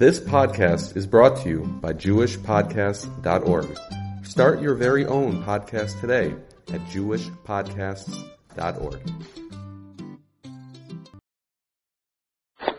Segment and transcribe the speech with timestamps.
[0.00, 3.78] This podcast is brought to you by JewishPodcasts.org.
[4.24, 6.34] Start your very own podcast today
[6.72, 9.00] at JewishPodcasts.org.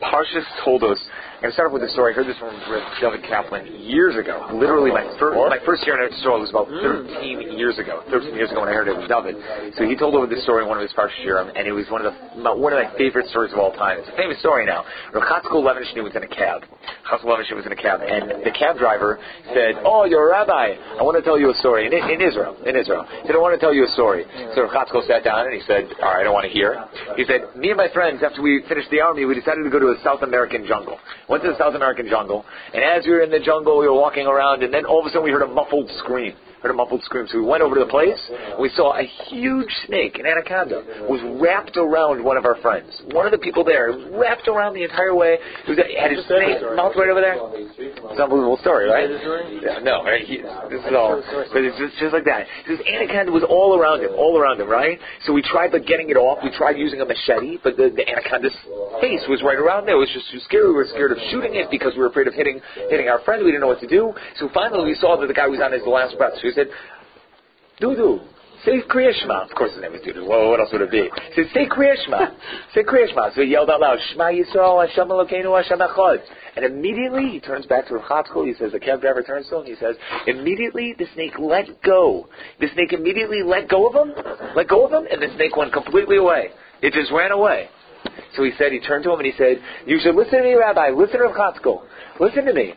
[0.02, 0.97] Parshas Toldos
[1.41, 2.13] I'm going to start off with a story.
[2.13, 2.53] I heard this from
[3.01, 4.46] David Kaplan years ago.
[4.53, 7.10] Literally, my first, my first year in Eretz Yisrael was about hmm.
[7.17, 8.05] 13 years ago.
[8.13, 9.41] 13 years ago when I heard it was David.
[9.73, 11.90] So he told over this story in one of his Parshas Shirim, and it was
[11.90, 12.22] one of the
[12.54, 13.97] one of my favorite stories of all time.
[13.97, 14.85] It's a famous story now.
[15.17, 16.62] Chatzkel Levenstein was in a cab.
[17.09, 19.17] Chatzkel Levenstein was in a cab, and the cab driver
[19.50, 20.78] said, "Oh, you're a rabbi.
[20.78, 22.53] I want to tell you a story in, in Israel.
[22.70, 25.50] In Israel, he said, I want to tell you a story." So Chatzkel sat down
[25.50, 26.86] and he said, "All right, I don't want to hear."
[27.17, 29.81] He said, "Me and my friends, after we finished the army, we decided to go
[29.81, 31.02] to a South American jungle.
[31.31, 33.94] Went to the South American jungle, and as we were in the jungle, we were
[33.94, 36.35] walking around, and then all of a sudden we heard a muffled scream.
[36.62, 37.26] Heard a muffled scream.
[37.26, 38.22] So we went over to the place.
[38.60, 42.94] We saw a huge snake, an anaconda, was wrapped around one of our friends.
[43.18, 45.42] One of the people there wrapped around the entire way.
[45.42, 47.42] It, was, had his snake mouth right over there.
[47.82, 49.10] It's an unbelievable story, right?
[49.58, 50.22] Yeah, no, right?
[50.22, 50.38] He,
[50.70, 51.18] this is all,
[51.50, 52.45] but it's just, just like that.
[52.70, 55.02] This anaconda was all around him, all around him, right?
[55.25, 56.46] So we tried like getting it off.
[56.46, 58.53] We tried using a machete, but the, the anaconda's
[59.02, 59.98] face was right around there.
[59.98, 60.70] It was just too scary.
[60.70, 63.42] We were scared of shooting it because we were afraid of hitting hitting our friend.
[63.42, 64.14] We didn't know what to do.
[64.38, 66.38] So finally, we saw that the guy was on his last breath.
[66.38, 66.67] So he said,
[67.81, 68.21] Dudu,
[68.66, 69.44] say Kriya Shema.
[69.45, 70.27] Of course his name is Dudu.
[70.27, 71.09] Well, what else would it be?
[71.33, 72.27] He said, say Kriya Shema.
[72.73, 73.31] say Kriya Shema.
[73.35, 76.19] So he yelled out loud, Shema Yisrael, Hashem Elokeinu, Hashem Echad.
[76.55, 78.45] And immediately he turns back to Rav Chatzkel.
[78.45, 79.66] He says, the cab driver turns to him.
[79.66, 79.95] He says,
[80.27, 82.27] immediately the snake let go.
[82.59, 84.13] The snake immediately let go of him,
[84.55, 86.49] let go of him, and the snake went completely away.
[86.81, 87.69] It just ran away.
[88.35, 90.55] So he said, he turned to him and he said, you should listen to me,
[90.55, 90.89] Rabbi.
[90.89, 91.83] Listen to Rav Chatzkel.
[92.19, 92.73] Listen to me.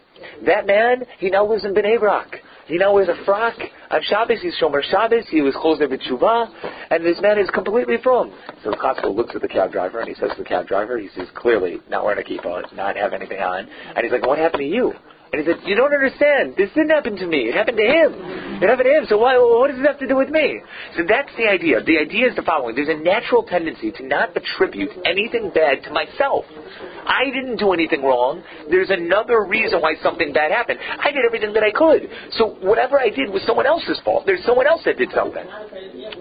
[0.47, 2.37] That man, he now lives in Bnei Brak.
[2.67, 3.55] He now wears a frock.
[3.91, 5.25] On Shabbos, he's Shomer Shabbos.
[5.29, 6.49] He was closed with tshuva,
[6.91, 8.33] and this man is completely from.
[8.63, 10.99] So the Chatzkel looks at the cab driver, and he says to the cab driver,
[10.99, 13.69] he says, clearly, not wearing a kippah, not have anything on.
[13.95, 14.95] And he's like, what happened to you?
[15.35, 16.55] And he said, you don't understand.
[16.55, 17.51] This didn't happen to me.
[17.51, 18.15] It happened to him.
[18.63, 19.05] It happened to him.
[19.11, 20.63] So why, what does it have to do with me?
[20.95, 21.83] So that's the idea.
[21.83, 22.79] The idea is the following.
[22.79, 26.47] There's a natural tendency to not attribute anything bad to myself.
[27.03, 28.47] I didn't do anything wrong.
[28.71, 30.79] There's another reason why something bad happened.
[30.79, 32.07] I did everything that I could.
[32.39, 34.31] So whatever I did was someone else's fault.
[34.31, 35.43] There's someone else that did something.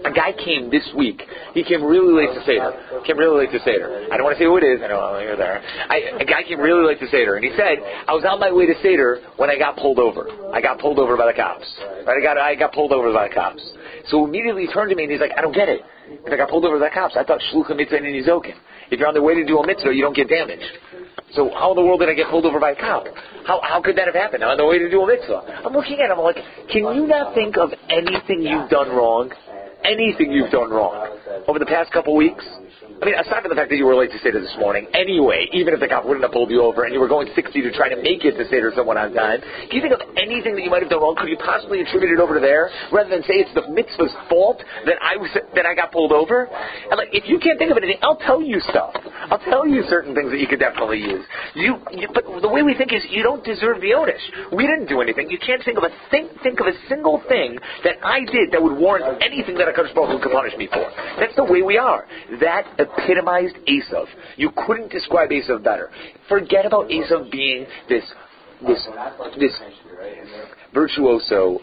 [0.04, 1.22] A guy came this week.
[1.54, 2.74] He came really late to Seder.
[3.06, 4.10] Came really late to Seder.
[4.10, 4.82] I don't want to say who it is.
[4.82, 5.62] I don't know you're there.
[5.62, 7.78] I, a guy came really late to Seder, and he said,
[8.08, 9.03] I was on my way to Seder
[9.36, 10.28] when I got pulled over.
[10.52, 11.66] I got pulled over by the cops.
[12.06, 12.18] Right?
[12.18, 13.62] I got I got pulled over by the cops.
[14.08, 15.80] So immediately he turned to me and he's like, I don't get it.
[16.08, 18.54] If I got pulled over by the cops, I thought shluchim mitzvah and nizokin.
[18.90, 20.68] If you're on the way to do a mitzvah, you don't get damaged.
[21.32, 23.06] So how in the world did I get pulled over by a cop?
[23.46, 24.44] How, how could that have happened?
[24.44, 25.64] I'm on the way to do a mitzvah.
[25.64, 26.38] I'm looking at him, I'm like,
[26.70, 29.32] can you not think of anything you've done wrong?
[29.84, 32.44] Anything you've done wrong over the past couple weeks?
[33.02, 35.44] I mean, aside from the fact that you were late to Seder this morning, anyway,
[35.52, 37.70] even if the cop wouldn't have pulled you over and you were going 60 to
[37.74, 40.62] try to make it to Seder someone on time, can you think of anything that
[40.62, 41.18] you might have done wrong?
[41.18, 44.62] Could you possibly attribute it over to there rather than say it's the mitzvah's fault
[44.86, 46.48] that I was that I got pulled over?
[46.48, 48.94] And like, if you can't think of anything, I'll tell you stuff.
[49.28, 51.24] I'll tell you certain things that you could definitely use.
[51.54, 54.22] You, you but the way we think is you don't deserve the onus.
[54.52, 55.28] We didn't do anything.
[55.28, 58.62] You can't think of a think think of a single thing that I did that
[58.62, 60.88] would warrant anything that a Baruch Hu could punish me for.
[61.18, 62.06] That's the way we are.
[62.40, 64.06] That epitomized Esav.
[64.36, 65.90] You couldn't describe Esav better.
[66.28, 68.04] Forget about Esav being this,
[68.66, 68.86] this,
[69.38, 69.52] this
[70.72, 71.60] virtuoso,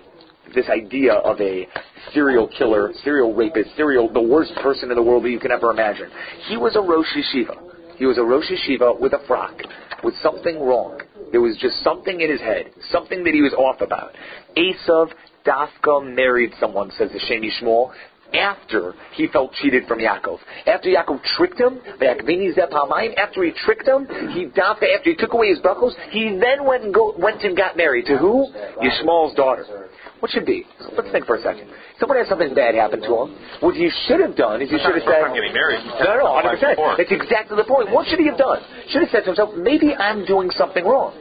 [0.53, 1.67] this idea of a
[2.13, 5.71] serial killer, serial rapist, serial, the worst person in the world that you can ever
[5.71, 6.09] imagine.
[6.47, 7.97] He was a Rosh Yeshiva.
[7.97, 9.57] He was a Rosh Yeshiva with a frock,
[10.03, 11.01] with something wrong.
[11.31, 14.11] There was just something in his head, something that he was off about.
[14.57, 15.11] Esav
[15.45, 17.91] Dafka married someone, says the Shem MiShmuel,
[18.33, 20.39] after he felt cheated from Yaakov.
[20.65, 25.95] After Yaakov tricked him, after he tricked him, he after he took away his buckles,
[26.11, 28.05] he then went and, go, went and got married.
[28.05, 28.47] To who?
[28.81, 29.89] Yishmael's daughter.
[30.19, 30.65] What should be?
[30.95, 31.69] Let's think for a second.
[31.99, 33.37] Someone had something bad happen to him.
[33.59, 35.81] What you should have done is you should have said, I'm getting married.
[35.81, 36.97] No, no, 100%.
[36.97, 37.91] That's exactly the point.
[37.91, 38.61] What should he have done?
[38.89, 41.17] Should have said to himself, maybe I'm doing something wrong.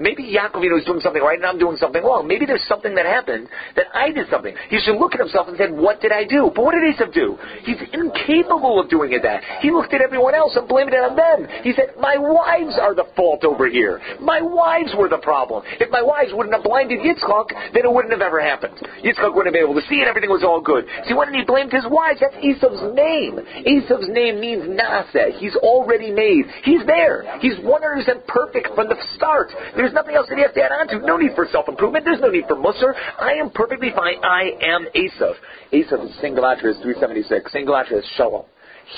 [0.00, 2.26] Maybe Yaakov Avinu is doing something right and I'm doing something wrong.
[2.26, 4.54] Maybe there's something that happened that I did something.
[4.68, 6.50] He should look at himself and say, what did I do?
[6.54, 7.38] But what did Esav do?
[7.64, 9.42] He's incapable of doing it that.
[9.60, 11.48] He looked at everyone else and blamed it on them.
[11.62, 14.00] He said, my wives are the fault over here.
[14.20, 15.62] My wives were the problem.
[15.78, 18.76] If my wives wouldn't have blinded Yitzchak, then it wouldn't have ever happened.
[19.04, 20.08] Yitzchak wouldn't have been able to see it.
[20.08, 20.86] Everything was all good.
[21.08, 23.40] See, when he blamed his wives, that's Esav's name.
[23.66, 25.36] Esav's name means Nasa.
[25.38, 26.46] He's already made.
[26.64, 27.24] He's there.
[27.40, 29.52] He's 100% perfect from the start.
[29.76, 31.06] There's nothing else that he has to add on to.
[31.06, 32.04] No need for self-improvement.
[32.04, 32.94] There's no need for Musser.
[33.18, 34.16] I am perfectly fine.
[34.22, 35.34] I am Esav.
[35.72, 37.52] Esav is singulatria is 376.
[37.52, 38.44] Singulatria is Shalom.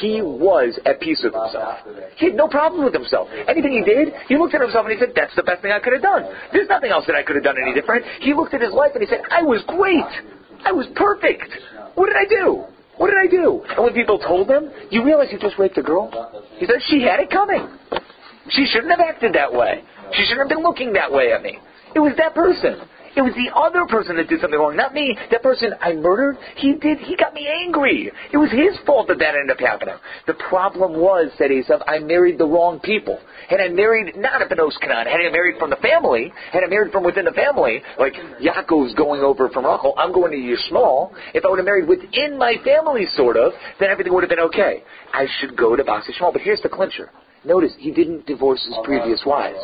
[0.00, 1.85] he was at peace with himself.
[2.17, 3.29] He had no problem with himself.
[3.49, 5.81] Anything he did, he looked at himself and he said, that's the best thing I
[5.81, 6.25] could have done.
[6.53, 8.05] There's nothing else that I could have done any different.
[8.21, 10.09] He looked at his life and he said, I was great.
[10.65, 11.50] I was perfect.
[11.95, 12.65] What did I do?
[12.97, 13.65] What did I do?
[13.69, 16.09] And when people told him, you realize you just raped a girl?
[16.59, 17.69] He said, she had it coming.
[18.50, 19.83] She shouldn't have acted that way.
[20.12, 21.59] She shouldn't have been looking that way at me.
[21.94, 22.81] It was that person.
[23.15, 25.17] It was the other person that did something wrong, not me.
[25.31, 28.11] That person I murdered, he did, he got me angry.
[28.33, 29.97] It was his fault that that ended up happening.
[30.27, 33.21] The problem was, said Esav, I married the wrong people.
[33.50, 36.69] Had I married not a Benos Canaan, had I married from the family, had I
[36.69, 41.12] married from within the family, like Yaakov's going over from Rachel, I'm going to Yishmael,
[41.35, 44.47] if I would have married within my family, sort of, then everything would have been
[44.49, 44.83] okay.
[45.12, 46.33] I should go to Bas Yishmael.
[46.33, 47.11] But here's the clincher.
[47.44, 49.59] Notice, he didn't divorce his previous wives.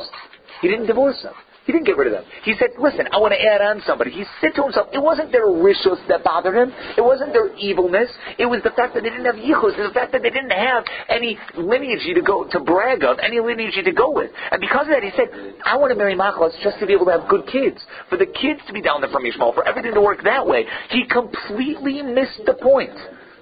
[0.61, 1.35] He didn't divorce them.
[1.69, 2.25] He didn't get rid of them.
[2.45, 4.11] He said, listen, I want to add on somebody.
[4.11, 6.73] He said to himself, it wasn't their rishos that bothered him.
[6.97, 8.09] It wasn't their evilness.
[8.39, 9.77] It was the fact that they didn't have yichus.
[9.77, 13.19] It was the fact that they didn't have any lineage to go to brag of,
[13.21, 14.31] any lineage to go with.
[14.51, 15.29] And because of that, he said,
[15.61, 17.77] I want to marry Machlas just to be able to have good kids.
[18.09, 20.65] For the kids to be down there from Yishmael, for everything to work that way.
[20.89, 22.97] He completely missed the point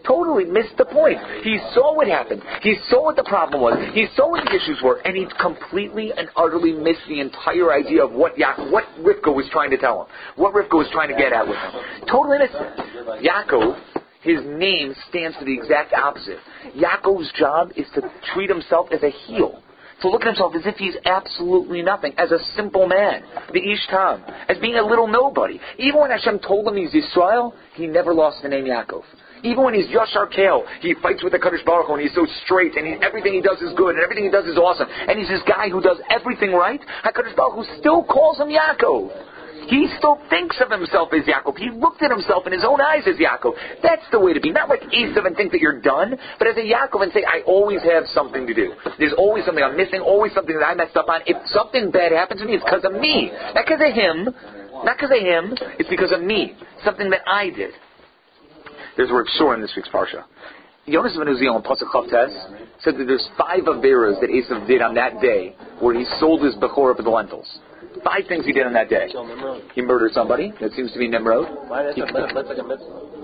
[0.06, 1.18] totally missed the point.
[1.42, 2.42] He saw what happened.
[2.62, 3.76] He saw what the problem was.
[3.94, 8.04] He saw what the issues were, and he completely and utterly missed the entire idea
[8.04, 10.06] of what Yaakov, what Rivka was trying to tell him,
[10.36, 11.72] what Rivka was trying to get at with him.
[12.10, 12.54] Totally missed.
[13.24, 13.78] Yaakov,
[14.22, 16.38] his name stands for the exact opposite.
[16.76, 18.02] Yaakov's job is to
[18.34, 19.62] treat himself as a heel
[20.02, 23.22] to look at himself as if he's absolutely nothing, as a simple man,
[23.52, 25.58] the Ishtam, as being a little nobody.
[25.78, 29.04] Even when Hashem told him he's Israel, he never lost the name Yaakov.
[29.42, 32.76] Even when he's Yashar Kale, he fights with the Kadosh Baruch and he's so straight,
[32.76, 35.28] and he, everything he does is good, and everything he does is awesome, and he's
[35.28, 36.80] this guy who does everything right.
[37.04, 39.36] HaKadosh Baruch Hu still calls him Yaakov.
[39.66, 41.58] He still thinks of himself as Yaakov.
[41.58, 43.54] He looked at himself in his own eyes as Yaakov.
[43.82, 44.50] That's the way to be.
[44.50, 47.42] Not like Esav and think that you're done, but as a Yaakov and say, I
[47.46, 48.74] always have something to do.
[48.98, 51.20] There's always something I'm missing, always something that I messed up on.
[51.26, 53.32] If something bad happens to me, it's because of me.
[53.54, 54.30] Not because of him.
[54.84, 55.56] Not because of him.
[55.78, 56.54] It's because of me.
[56.84, 57.72] Something that I did.
[58.96, 60.24] There's a word shore in this week's parsha.
[60.88, 62.32] Yonasan ben Uziel in Pasuk Chavtes
[62.80, 66.54] said that there's five averas that Esav did on that day where he sold his
[66.56, 67.58] Bechor for the lentils.
[68.04, 69.08] Five things he did on that day.
[69.74, 70.52] He murdered somebody.
[70.60, 71.46] That seems to be Nimrod.
[71.94, 72.02] He,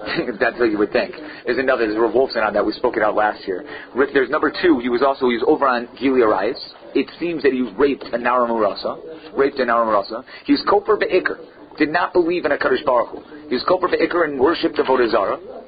[0.41, 1.15] that's what you would think.
[1.47, 1.87] There's another.
[1.87, 2.67] There's Rav Wolfson on that.
[2.67, 3.65] We spoke it out last year.
[4.13, 4.81] There's number two.
[4.81, 6.59] He was also he was over on Gilui Arayos.
[6.95, 9.37] It seems that he raped a Nara Murasa.
[9.37, 10.25] Raped a Nara Murasa.
[10.45, 11.39] He was Koper Be'ikr.
[11.79, 13.49] Did not believe in a Kadosh Baruch Hu.
[13.49, 15.62] He was Koper Be'ikr and worshipped the Vodazara.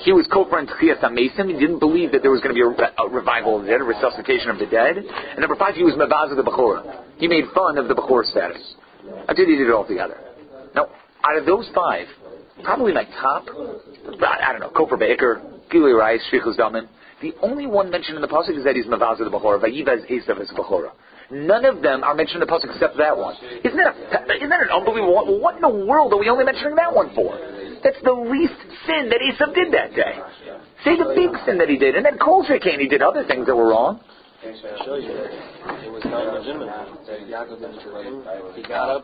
[0.00, 1.48] He was Kofar and Tchias Mason.
[1.48, 3.80] He didn't believe that there was going to be a, a, revival of the dead,
[3.80, 4.96] a resuscitation of the dead.
[4.98, 7.18] And number five, he was Mavaz of the Bechorah.
[7.18, 8.62] He made fun of the Bechorah status.
[9.28, 10.18] I did he did it all together.
[10.74, 10.86] Now,
[11.24, 12.06] out of those five,
[12.62, 16.88] probably my top, I don't know, Kofar Be'ikr, Gili Rais, Shvichus Daman,
[17.20, 19.58] the only one mentioned in the Pasuk is that he's Mavaz of the Bechorah.
[19.58, 20.92] Vayivaz Esav as Bechorah.
[21.30, 23.36] None of them are mentioned in the pasuk except that one.
[23.62, 25.40] Isn't that a, isn't that an unbelievable one?
[25.40, 27.36] What in the world are we only mentioning that one for?
[27.82, 30.20] That's the least sin that Esav did that day.
[30.84, 33.46] Say the big sin that he did, and then Kol Shekhan, he did other things
[33.46, 34.00] that were wrong.
[34.38, 36.70] It was not legitimate.
[36.70, 38.54] Mm-hmm.
[38.54, 39.02] He got up,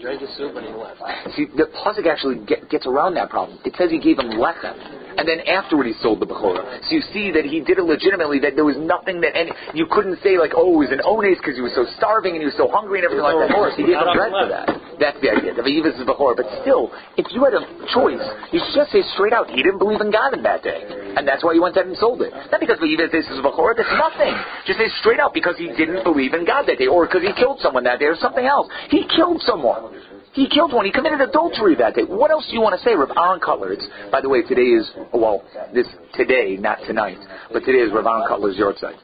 [0.00, 1.00] drank his soup, and he left.
[1.36, 3.58] See, the pasuk actually get, gets around that problem.
[3.64, 4.76] It says he gave him lechem,
[5.16, 6.84] and then afterward he sold the bechorah.
[6.84, 8.40] So you see that he did it legitimately.
[8.44, 11.40] That there was nothing that any you couldn't say like, oh, he was an ones
[11.40, 13.56] because he was so starving and he was so hungry and everything like that.
[13.80, 14.68] He gave him bread for that.
[15.00, 15.56] That's the idea.
[15.56, 16.36] The is bechorah.
[16.36, 19.80] But still, if you had a choice, you should just say straight out, he didn't
[19.80, 22.30] believe in God in that day, and that's why he went ahead and sold it.
[22.52, 23.74] Not because Vayivas is bechorah.
[23.74, 24.34] That's nothing.
[24.66, 27.32] Just say straight out because he didn't believe in God that day, or because he
[27.34, 28.68] killed someone that day, or something else.
[28.90, 29.94] He killed someone.
[30.34, 30.84] He killed one.
[30.84, 32.02] He committed adultery that day.
[32.02, 33.72] What else do you want to say, Rav Aaron Kotler?
[33.72, 37.18] It's, by the way, today is, well, this today, not tonight,
[37.52, 38.98] but today is Rav Aaron Kotler's Yortzeit.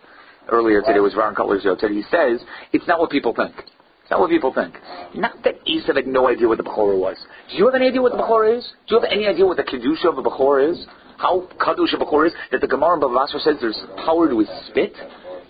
[0.49, 1.91] Earlier today was Rav Aaron Kotler's Yortzeit.
[1.91, 2.41] He says,
[2.73, 3.55] it's not what people think.
[3.57, 4.75] It's not what people think.
[5.15, 7.17] Not that Esav had no idea what the Bechorah was.
[7.49, 8.65] Do you have any idea what the Bechorah is?
[8.89, 10.85] Do you have any idea what the Kedusha of the Bechorah is?
[11.17, 12.33] How Kadosh of Bechorah is?
[12.51, 14.95] That the Gemara in Bava Basra says there's power to his spit?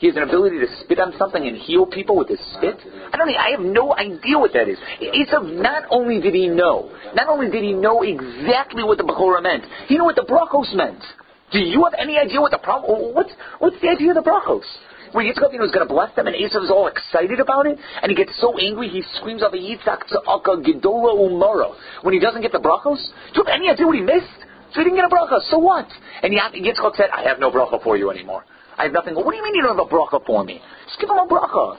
[0.01, 2.81] He has an ability to spit on something and heal people with his spit.
[3.13, 3.29] I don't.
[3.29, 4.79] I have no idea what that is.
[4.97, 9.43] Esav not only did he know, not only did he know exactly what the bechorah
[9.43, 11.05] meant, he knew what the brachos meant.
[11.53, 13.13] Do you have any idea what the problem?
[13.15, 14.65] What's what's the idea of the brachos?
[15.13, 18.09] Where Yitzchak was going to bless them, and Esav is all excited about it, and
[18.09, 22.41] he gets so angry he screams out the Yitzchak Tzaka Gedola Umara when he doesn't
[22.41, 23.05] get the brachos.
[23.35, 24.49] Do you have any idea what he missed?
[24.73, 25.43] So he didn't get a bracha.
[25.51, 25.89] So what?
[26.23, 28.45] And Yitzchak said, "I have no bracha for you anymore."
[28.81, 29.15] I have nothing.
[29.15, 30.59] What do you mean you don't have a bracha for me?
[30.87, 31.77] Just give him a bracha.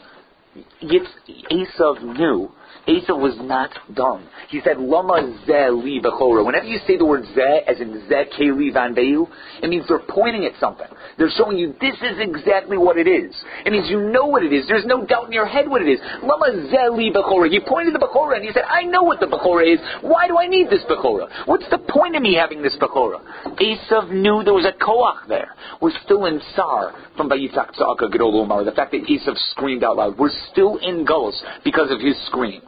[0.83, 1.09] Yitz,
[1.49, 2.51] Esav knew
[2.87, 4.27] Esav was not dumb.
[4.49, 6.45] He said, Lama ze li bechora.
[6.45, 9.27] Whenever you say the word ze, as in ze keli van veyu,
[9.61, 10.87] it means they're pointing at something.
[11.17, 13.35] They're showing you this is exactly what it is.
[13.65, 14.67] It means you know what it is.
[14.67, 15.99] There's no doubt in your head what it is.
[16.23, 17.49] Lama ze li bechora.
[17.49, 19.79] He pointed to the bechora and he said, I know what the bechora is.
[20.01, 21.29] Why do I need this bechora?
[21.45, 23.21] What's the point of me having this bechora?
[23.61, 25.55] Esav knew there was a koach there.
[25.81, 28.63] We're still in Sar from Bayitzak Tzaka Gedol Umar.
[28.63, 30.17] The fact that Esav screamed out loud.
[30.17, 32.61] We're still in Gullus because of his scream.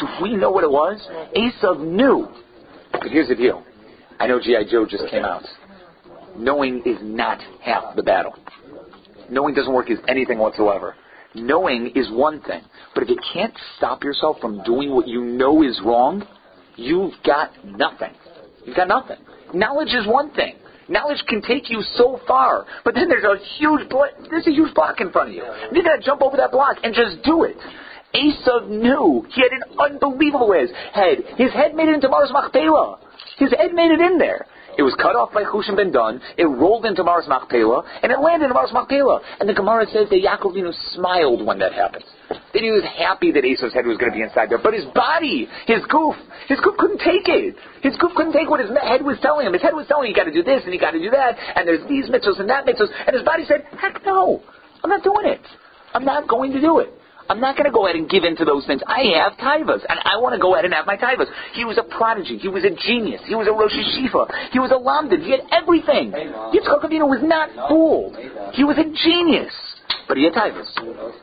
[0.00, 1.00] Do we know what it was?
[1.36, 2.28] Esav knew.
[2.92, 3.64] But here's the deal.
[4.20, 4.64] I know G.I.
[4.70, 5.44] Joe just came out.
[6.36, 8.34] Knowing is not half the battle.
[9.30, 10.94] Knowing doesn't work as anything whatsoever.
[11.34, 12.62] Knowing is one thing.
[12.94, 16.26] But if you can't stop yourself from doing what you know is wrong,
[16.76, 18.12] you've got nothing.
[18.64, 19.18] You've got nothing.
[19.52, 20.54] Knowledge is one thing.
[20.88, 24.74] Knowledge can take you so far, but then there's a huge blo- there's a huge
[24.74, 25.44] block in front of you.
[25.72, 27.56] You gotta jump over that block and just do it.
[28.14, 30.52] Esav knew he had an unbelievable
[30.92, 31.18] head.
[31.36, 32.98] His head made it into Mearas Machpelah.
[33.36, 34.46] His head made it in there.
[34.78, 36.22] It was cut off by Chushim ben Dan.
[36.38, 39.20] It rolled into Mearas Machpelah, and it landed in Mearas Machpelah.
[39.40, 42.04] And the Gemara says that Yaakov Avinu smiled when that happened.
[42.30, 44.62] That he was happy that Esau's head was going to be inside there.
[44.62, 46.14] But his body, his guf,
[46.46, 47.58] his guf couldn't take it.
[47.82, 49.52] His guf couldn't take what his head was telling him.
[49.52, 51.10] His head was telling him, you got to do this and you got to do
[51.10, 52.88] that, and there's these mitzvahs and that mitzvahs.
[53.04, 54.46] And his body said, heck no,
[54.82, 55.42] I'm not doing it.
[55.92, 56.94] I'm not going to do it.
[57.28, 58.80] I'm not going to go ahead and give in to those things.
[58.86, 61.26] I have taivas, and I want to go ahead and have my taivas.
[61.52, 62.38] He was a prodigy.
[62.38, 63.20] He was a genius.
[63.26, 64.50] He was a Rosh Yeshiva.
[64.52, 65.22] He was a Lamdin.
[65.22, 66.12] He had everything.
[66.12, 68.16] Yitzchak Avinu was not fooled.
[68.54, 69.52] He was a genius.
[70.08, 70.72] But he had taivas.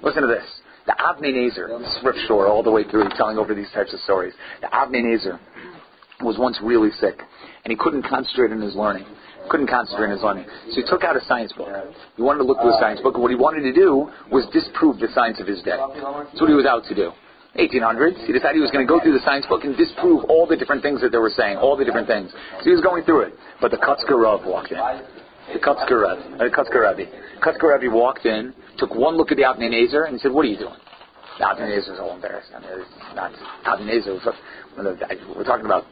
[0.04, 0.46] Listen to this.
[0.86, 4.34] The Avnei Nezer, thrift store all the way through, telling over these types of stories.
[4.62, 5.40] The Avnei Nezer
[6.22, 7.18] was once really sick,
[7.64, 9.06] and he couldn't concentrate in his learning
[9.50, 10.46] couldn't concentrate on his learning.
[10.72, 11.70] So he took out a science book.
[12.16, 14.46] He wanted to look through a science book, and what he wanted to do was
[14.52, 15.78] disprove the science of his day.
[15.78, 17.12] That's what he was out to do.
[17.56, 20.46] 1800s, he decided he was going to go through the science book and disprove all
[20.46, 22.32] the different things that they were saying, all the different things.
[22.60, 23.34] So he was going through it.
[23.62, 24.78] But the Kutzker Rav walked in.
[25.56, 27.88] The Kutzker Rav, uh, Kutzker Rabbi.
[27.88, 30.76] Walked in, took one look at the Avnei Nezer, and said, what are you doing?
[31.40, 32.52] The Avnei Nezer was all embarrassed.
[32.56, 33.32] I mean, it's not,
[33.64, 34.36] Avnei Nezer was,
[35.36, 35.86] we're talking about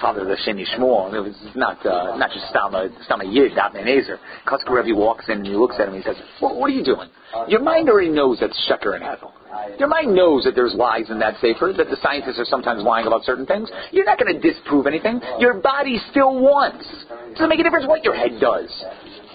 [0.00, 1.14] father the Shem MiShmuel.
[1.14, 4.18] It was not uh, not just Stama Stama Yid, Avnei Nezer.
[4.46, 6.74] Kutzker Rebbe walks in and he looks at him and he says, well, "What are
[6.74, 7.08] you doing?
[7.48, 9.32] Your mind already knows that's Sheker and Hevel.
[9.78, 13.06] Your mind knows that there's lies in that sefer, that the scientists are sometimes lying
[13.06, 13.70] about certain things.
[13.92, 15.20] You're not going to disprove anything.
[15.38, 16.86] Your body still wants.
[17.10, 18.70] It doesn't make a difference what your head does.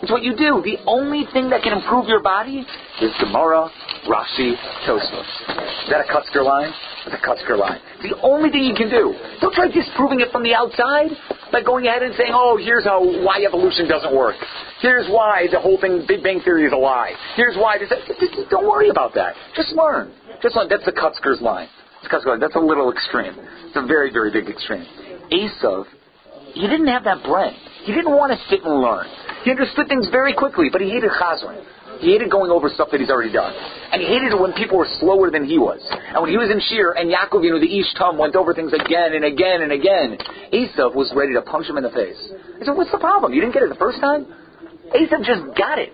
[0.02, 0.64] It's what you do.
[0.64, 2.66] The only thing that can improve your body
[3.02, 3.70] is Gemara,
[4.08, 4.56] Rashi,
[4.88, 5.28] Tosfos.
[5.84, 6.72] Is that a Kutzker line?
[7.10, 7.82] That's a Kutzker line.
[8.00, 9.18] It's the only thing you can do.
[9.42, 11.10] Don't try disproving it from the outside
[11.52, 14.36] by going ahead and saying, oh, here's how why evolution doesn't work.
[14.82, 17.14] Here's why the whole thing, Big Bang Theory is a lie.
[17.36, 17.90] Here's why this.
[18.50, 19.34] Don't worry about that.
[19.56, 20.14] Just learn.
[20.42, 20.70] Just learn.
[20.70, 21.68] That's the Kutzker's line.
[22.04, 23.34] That's a little extreme.
[23.68, 24.86] It's a very, very big extreme.
[25.32, 25.86] Esav,
[26.54, 27.54] he didn't have that brain.
[27.84, 29.08] He didn't want to sit and learn.
[29.44, 31.64] He understood things very quickly, but he hated chazron.
[32.00, 33.52] He hated going over stuff that he's already done.
[33.92, 35.84] And he hated it when people were slower than he was.
[35.84, 38.54] And when he was in Shiur, and Yaakov, you know, the Ish Tum went over
[38.54, 40.16] things again and again and again,
[40.56, 42.20] Esav was ready to punch him in the face.
[42.58, 43.36] He said, what's the problem?
[43.36, 44.32] You didn't get it the first time?
[44.96, 45.92] Esav just got it.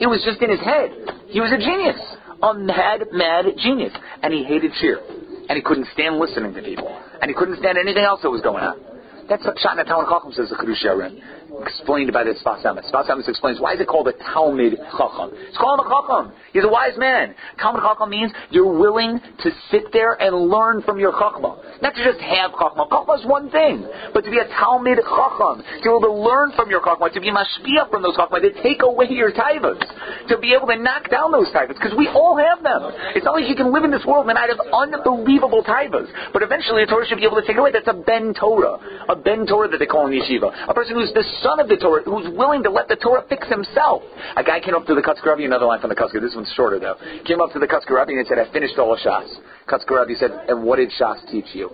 [0.00, 1.28] It was just in his head.
[1.28, 2.00] He was a genius.
[2.40, 3.92] A mad, mad genius.
[4.24, 5.04] And he hated Shiur.
[5.48, 6.88] And he couldn't stand listening to people.
[7.20, 8.80] And he couldn't stand anything else that was going on.
[9.28, 11.20] That's what Shatna Talmud Chacham says the Yarim
[11.62, 12.34] explained by the.
[12.34, 15.30] Sfas Emes explains why is it called a Talmud Chacham?
[15.48, 16.32] It's called a Chacham.
[16.52, 17.34] He's a wise man.
[17.60, 21.56] Talmud Chacham means you're willing to sit there and learn from your Chachma.
[21.80, 22.88] Not to just have Chachma.
[22.90, 23.86] Chachma is one thing.
[24.12, 25.62] But to be a Talmud Chacham.
[25.62, 27.12] To be able to learn from your Chachma.
[27.12, 28.42] To be mashpia from those Chachma.
[28.42, 29.80] To take away your taivas.
[30.28, 31.78] To be able to knock down those taivas.
[31.78, 32.92] Because we all have them.
[33.14, 36.10] It's not like you can live in this world and not have unbelievable taivas.
[36.32, 37.72] But eventually the Torah should be able to take away.
[37.72, 38.78] That's a Ben Torah.
[39.08, 40.50] A Ben Torah that they call in yeshiva.
[40.68, 43.46] A person who's the son of the Torah, who's willing to let the Torah fix
[43.48, 44.02] himself.
[44.36, 46.50] A guy came up to the Kutzker Rebbe, another line from the Kutzker, this one's
[46.56, 46.96] shorter though.
[47.24, 49.28] Came up to the Kutzker Rebbe and said, I finished all of Shas.
[49.68, 51.68] Kutzker Rebbe said, and what did Shas teach you?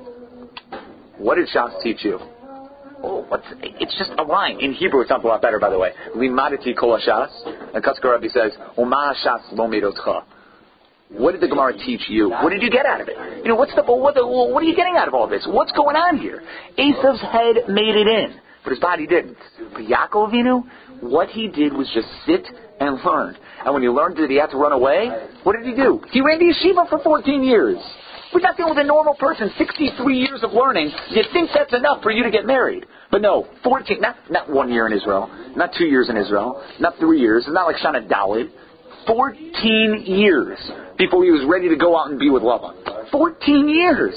[1.18, 2.18] What did Shas teach you?
[3.02, 4.60] Oh, what's, it's just a line.
[4.60, 5.92] In Hebrew, it sounds a lot better, by the way.
[6.16, 7.30] Limadati kol Shas.
[7.74, 10.24] And Kutzker Rebbe says, Uma Shas lo medotcha.
[11.10, 12.30] What did the Gemara teach you?
[12.30, 13.16] What did you get out of it?
[13.42, 15.44] You know, what's the what, the, what are you getting out of all this?
[15.48, 16.42] What's going on here?
[16.78, 19.36] Esav's head made it in but his body didn't.
[19.72, 20.64] But Yaakov Avinu,
[21.00, 22.46] what he did was just sit
[22.80, 23.36] and learn.
[23.64, 25.10] And when he learned that he had to run away,
[25.42, 26.00] what did he do?
[26.10, 27.78] He ran to yeshiva for 14 years.
[28.32, 30.92] We're not dealing with a normal person, 63 years of learning.
[31.10, 32.86] You think that's enough for you to get married.
[33.10, 36.94] But no, 14, not, not one year in Israel, not two years in Israel, not
[37.00, 37.44] three years.
[37.46, 38.50] It's not like Shana Dawid.
[39.06, 40.58] 14 years
[40.98, 43.10] before he was ready to go out and be with Lavan.
[43.10, 44.14] 14 years.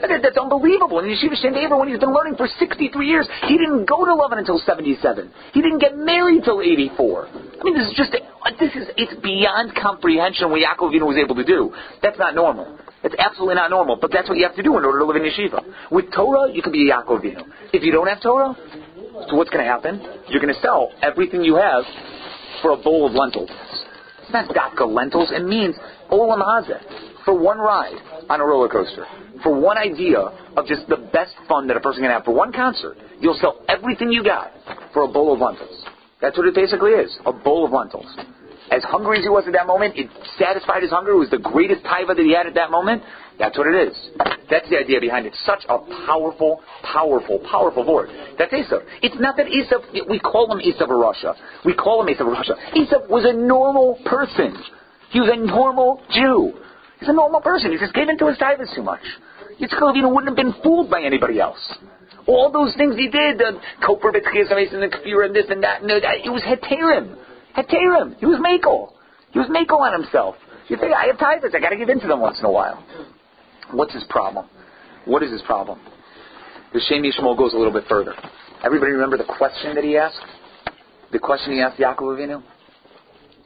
[0.00, 0.98] That- That's unbelievable.
[1.00, 4.12] And Yeshiva Shem v'Ever, when he's been learning for 63 years, he didn't go to
[4.12, 5.30] Lavan until 77.
[5.52, 7.28] He didn't get married till 84.
[7.28, 8.12] I mean, this is just,
[8.60, 11.72] this is, it's beyond comprehension what Yaakov Avinu was able to do.
[12.02, 12.78] That's not normal.
[13.04, 15.16] It's absolutely not normal, but that's what you have to do in order to live
[15.16, 15.62] in yeshiva.
[15.90, 17.42] With Torah, you can be a Yaakov Avinu.
[17.72, 18.54] If you don't have Torah,
[19.28, 20.00] so what's going to happen?
[20.28, 21.84] You're going to sell everything you have
[22.62, 23.50] for a bowl of lentils.
[24.22, 25.30] It's not Daka lentils.
[25.30, 25.76] It means
[26.10, 27.96] Olam Hazeh for one ride
[28.28, 29.06] on a roller coaster,
[29.42, 32.52] for one idea of just the best fun that a person can have for one
[32.52, 32.96] concert.
[33.20, 34.52] You'll sell everything you got
[34.92, 35.84] for a bowl of lentils.
[36.20, 38.06] That's what it basically is, a bowl of lentils.
[38.70, 41.12] As hungry as he was at that moment, it satisfied his hunger.
[41.12, 43.02] It was the greatest taiva that he had at that moment.
[43.38, 43.94] That's what it is.
[44.50, 45.36] That's the idea behind it.
[45.44, 48.08] Such a powerful, powerful, powerful Lord.
[48.38, 48.82] That's Esav.
[49.02, 51.34] It's not that Esav, we call him Esav HaRasha.
[51.64, 52.56] We call him Esav HaRasha.
[52.74, 54.56] Esav was a normal person.
[55.10, 56.54] He was a normal Jew.
[56.98, 57.70] He's a normal person.
[57.70, 59.02] He just gave into his taivas too much.
[59.60, 61.58] Yitzchak Avinu wouldn't have been fooled by anybody else.
[62.26, 65.80] All those things he did, the Koper B'tchias and the Kfir and this and that,
[65.82, 67.16] and that, it was Heterim.
[67.56, 68.18] Heterim.
[68.18, 68.92] He was Makel.
[69.30, 70.34] He was Makel on himself.
[70.68, 72.84] You think, I have taivas, I gotta give in to them once in a while.
[73.72, 74.46] What's his problem?
[75.04, 75.80] What is his problem?
[76.72, 78.14] The Shem MiShmuel goes a little bit further.
[78.64, 80.18] Everybody remember the question that he asked?
[81.12, 82.42] The question he asked Yaakov Avinu?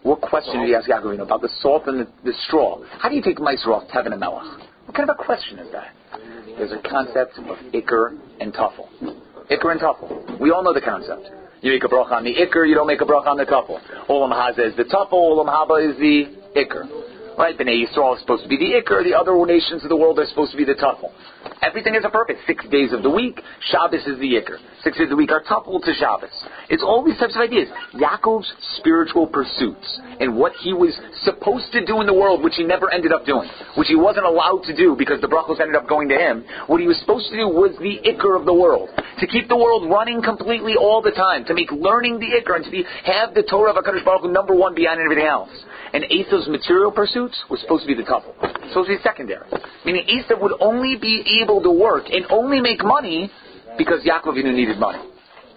[0.02, 2.82] What question did he ask Yaakov Avinu about the salt and the, the straw?
[2.98, 4.44] How do you take Meiser off Tevin and Melech?
[4.86, 5.94] What kind of a question is that?
[6.57, 8.88] There's a concept of Iker and Tuffle.
[9.50, 10.40] Iker and Tuffle.
[10.40, 11.28] We all know the concept.
[11.62, 13.78] You make a bracha on the Iker, you don't make a bracha on the Tuffle.
[14.09, 16.25] Olam Haza is the Tuffle, Olam Haba is the
[16.57, 16.88] Iker.
[17.38, 17.57] Right?
[17.57, 20.26] Bnei Yisrael is supposed to be the Iker, the other nations of the world are
[20.26, 21.12] supposed to be the Tuffle.
[21.62, 22.37] Everything is a purpose.
[22.47, 23.40] Six days of the week,
[23.71, 24.57] Shabbos is the Iker.
[24.83, 26.33] Six days of the week are Tuffle to Shabbos.
[26.70, 27.68] It's all these types of ideas.
[27.94, 28.46] Yaakov's
[28.78, 32.92] spiritual pursuits and what he was supposed to do in the world, which he never
[32.94, 36.08] ended up doing, which he wasn't allowed to do because the brachos ended up going
[36.08, 36.44] to him.
[36.68, 38.88] What he was supposed to do was the Iker of the world.
[39.18, 41.44] To keep the world running completely all the time.
[41.46, 44.32] To make learning the Iker and to be, have the Torah of HaKadosh Baruch Hu
[44.32, 45.50] number one beyond everything else.
[45.92, 48.30] And Esav's material pursuits was supposed to be the tuffle.
[48.70, 49.50] Supposed to be secondary.
[49.84, 53.28] Meaning Esav would only be able to work and only make money
[53.76, 55.09] because Yaakov Avinu needed money.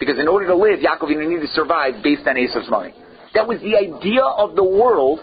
[0.03, 2.93] Because in order to live, Yaakov needed to survive based on Esav's money.
[3.33, 5.21] That was the idea of the world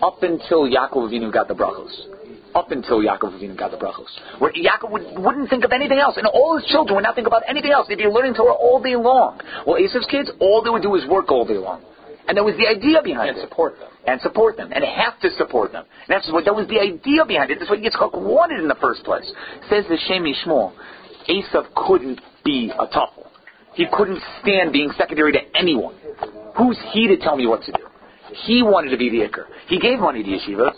[0.00, 1.92] up until Yaakov Avinu got the brachos.
[2.54, 4.08] Up until Yaakov Avinu got the brachos.
[4.38, 6.16] Where Yaakov would, wouldn't think of anything else.
[6.16, 7.88] And all his children would not think about anything else.
[7.88, 9.38] They'd be learning Torah all day long.
[9.66, 11.82] Well, Esav's kids, all they would do is work all day long.
[12.26, 13.42] And that was the idea behind And it.
[13.42, 13.90] support them.
[14.06, 14.72] And support them.
[14.72, 15.84] And have to support them.
[16.08, 17.58] And that's what, that was the idea behind it.
[17.58, 19.30] That's what Yitzchak wanted in the first place.
[19.68, 20.72] Says the Shem MiShmuel,
[21.74, 23.26] couldn't be a tuffle.
[23.74, 25.94] He couldn't stand being secondary to anyone.
[26.56, 27.84] Who's he to tell me what to do?
[28.44, 29.44] He wanted to be the Iker.
[29.68, 30.76] He gave money to yeshivas.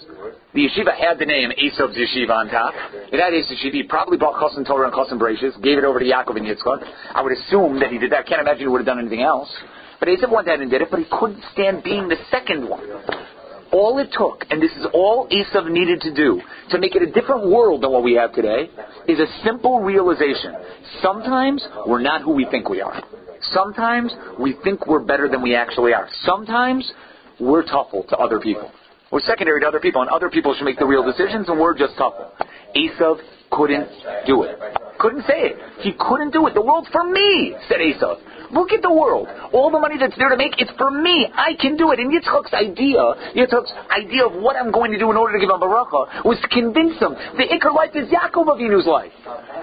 [0.55, 2.75] The yeshiva had the name Esav's Yeshiva on top.
[3.11, 3.73] It had Esav Yeshiva.
[3.73, 6.85] He probably bought Chosin Torah and Chosin Bereishis, gave it over to Yaakov and Yitzchak.
[7.13, 8.21] I would assume that he did that.
[8.21, 9.51] I can't imagine he would have done anything else.
[9.99, 12.87] But Esav went ahead and did it, but he couldn't stand being the second one.
[13.75, 17.11] All it took, and this is all Esav needed to do, to make it a
[17.11, 18.71] different world than what we have today,
[19.09, 20.55] is a simple realization.
[21.03, 23.03] Sometimes we're not who we think we are.
[23.53, 26.09] Sometimes we think we're better than we actually are.
[26.25, 26.89] Sometimes
[27.41, 28.71] we're tuffle to other people.
[29.11, 31.77] We're secondary to other people, and other people should make the real decisions, and we're
[31.77, 32.31] just tuffle.
[32.77, 33.19] Esav
[33.51, 33.89] couldn't
[34.25, 34.57] do it.
[34.99, 35.57] Couldn't say it.
[35.81, 36.55] He couldn't do it.
[36.55, 38.19] The world's for me, said Esav.
[38.55, 39.27] Look at the world.
[39.53, 41.27] All the money that's there to make, it's for me.
[41.35, 41.99] I can do it.
[41.99, 43.03] And Yitzchak's idea,
[43.35, 46.39] Yitzchak's idea of what I'm going to do in order to give him baracha was
[46.39, 49.11] to convince him the Iker life is Yaakov Avinu's life.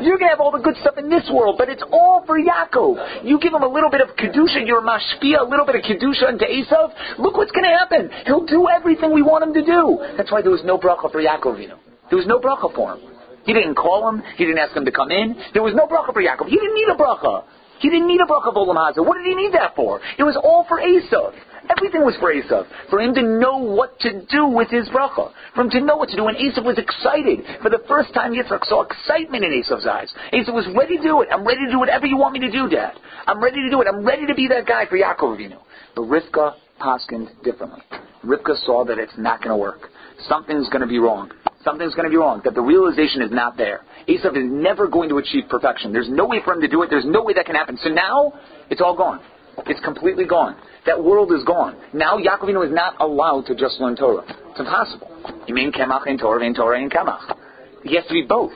[0.04, 2.36] You're going to have all the good stuff in this world, but it's all for
[2.36, 3.24] Yaakov.
[3.24, 6.28] You give him a little bit of Kedusha, you're mashpia, a little bit of Kedusha
[6.28, 8.12] into Esav, look what's going to happen.
[8.26, 10.04] He'll do everything we want him to do.
[10.17, 11.80] That's why there was no bracha for Yaakov Avinu.
[12.10, 13.20] There was no bracha for him.
[13.45, 14.23] He didn't call him.
[14.38, 15.36] He didn't ask him to come in.
[15.54, 16.47] There was no bracha for Yaakov.
[16.47, 17.43] He didn't need a bracha.
[17.80, 19.06] He didn't need a bracha Olam Hazeh.
[19.06, 19.99] What did he need that for?
[20.17, 21.34] It was all for Esav.
[21.69, 22.67] Everything was for Esav.
[22.89, 25.32] For him to know what to do with his bracha.
[25.56, 26.27] For him to know what to do.
[26.27, 27.41] And Esav was excited.
[27.63, 30.13] For the first time, Yitzchak saw excitement in Esav's eyes.
[30.32, 31.30] Esav was ready to do it.
[31.32, 32.93] I'm ready to do whatever you want me to do, Dad.
[33.25, 33.88] I'm ready to do it.
[33.88, 35.58] I'm ready to be that guy for Yaakov Avinu.
[35.95, 37.82] But Rivka poskined differently.
[38.23, 39.89] Rivka saw that it's not going to work.
[40.30, 41.32] Something's going to be wrong.
[41.63, 42.41] Something's going to be wrong.
[42.43, 43.82] That the realization is not there.
[44.08, 45.93] Esav is never going to achieve perfection.
[45.93, 46.89] There's no way for him to do it.
[46.89, 47.78] There's no way that can happen.
[47.84, 48.34] So now,
[48.69, 49.21] it's all gone.
[49.67, 50.56] It's completely gone.
[50.86, 51.78] That world is gone.
[51.93, 54.24] Now Yaakov Avinu is not allowed to just learn Torah.
[54.50, 55.12] It's impossible.
[55.47, 57.36] You mean Kemach and Torah and Torah and Kemach.
[57.84, 58.52] He has to be both.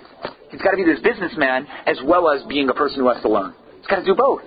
[0.50, 3.30] He's got to be this businessman as well as being a person who has to
[3.30, 3.54] learn.
[3.78, 4.42] He's got to do both.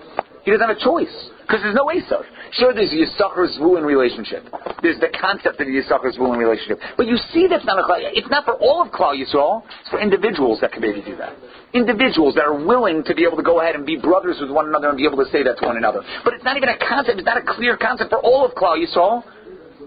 [0.44, 1.12] He doesn't have a choice.
[1.42, 2.24] Because there's no Esav.
[2.52, 4.44] Sure, there's Yisachar Zvulun relationship.
[4.82, 6.80] There's the concept of the Yisachar Zvulun relationship.
[6.96, 7.84] But you see that's not a
[8.16, 11.36] it's not for all of Klal Yisrael, it's for individuals that can maybe do that.
[11.74, 14.68] Individuals that are willing to be able to go ahead and be brothers with one
[14.68, 16.00] another and be able to say that to one another.
[16.24, 18.80] But it's not even a concept, it's not a clear concept for all of Klal
[18.80, 19.22] Yisrael.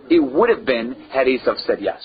[0.10, 2.02] It would have been had Esav said yes.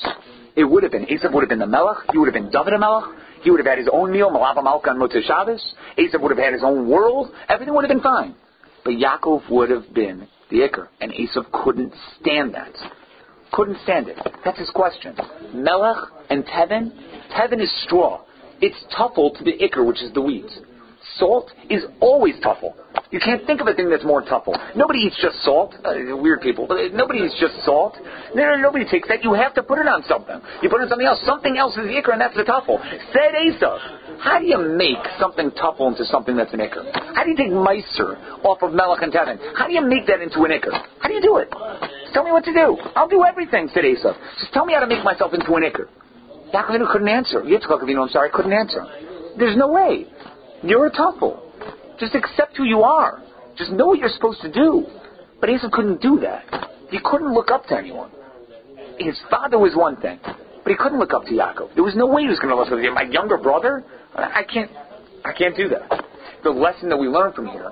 [0.57, 1.05] It would have been.
[1.07, 1.99] Esav would have been the Melech.
[2.13, 3.05] He would have been David Melech.
[3.43, 5.63] He would have had his own meal, Malava Malka and Motzei Shabbos.
[5.99, 7.31] Esav would have had his own world.
[7.49, 8.35] Everything would have been fine.
[8.85, 12.73] But Yaakov would have been the Iker, and Esav couldn't stand that.
[13.53, 14.19] Couldn't stand it.
[14.45, 15.17] That's his question.
[15.55, 15.97] Melech
[16.31, 16.93] and Tevin.
[17.33, 18.23] Tevin is straw.
[18.61, 20.51] It's tuffle to the Iker, which is the wheat.
[21.19, 22.75] Salt is always tuffle.
[23.11, 24.55] You can't think of a thing that's more tuffle.
[24.75, 25.75] Nobody eats just salt.
[25.85, 27.97] Uh, weird people, but nobody eats just salt.
[28.35, 29.23] No, no, nobody takes that.
[29.23, 30.41] You have to put it on something.
[30.63, 31.21] You put it on something else.
[31.25, 32.83] Something else is the ikr, and that's the tuffle.
[33.13, 34.19] Said Esav.
[34.19, 36.83] How do you make something tuffle into something that's an ikr?
[37.15, 39.39] How do you take meiser off of Melech and Tevin?
[39.57, 40.73] How do you make that into an ikr?
[40.99, 41.49] How do you do it?
[42.13, 42.77] Tell me what to do.
[42.97, 44.17] I'll do everything, said Esav.
[44.41, 45.87] Just tell me how to make myself into an ikr.
[46.53, 47.43] Yaakov couldn't answer.
[47.43, 48.85] Yitzchak Avinu, I'm sorry, couldn't answer.
[49.39, 50.07] There's no way.
[50.67, 51.41] You're a tuffle.
[51.99, 53.23] Just accept who you are.
[53.57, 54.87] Just know what you're supposed to do.
[55.41, 56.45] But Esau couldn't do that.
[56.91, 58.11] He couldn't look up to anyone.
[58.99, 61.75] His father was one thing, but he couldn't look up to Yaakov.
[61.75, 62.95] There was no way he was going to look up to him.
[62.95, 64.71] My younger brother, I can't,
[65.25, 66.05] I can't do that.
[66.43, 67.71] The lesson that we learn from here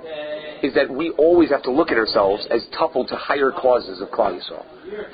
[0.62, 4.09] is that we always have to look at ourselves as tuffle to higher causes of
[4.09, 4.38] Klal.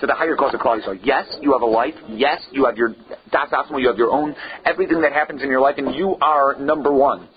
[0.01, 0.99] To the higher cause of Klal.
[1.03, 1.95] Yes, you have a life.
[2.09, 2.95] Yes, you have your
[3.31, 6.93] das you have your own everything that happens in your life, and you are number
[6.93, 7.29] one.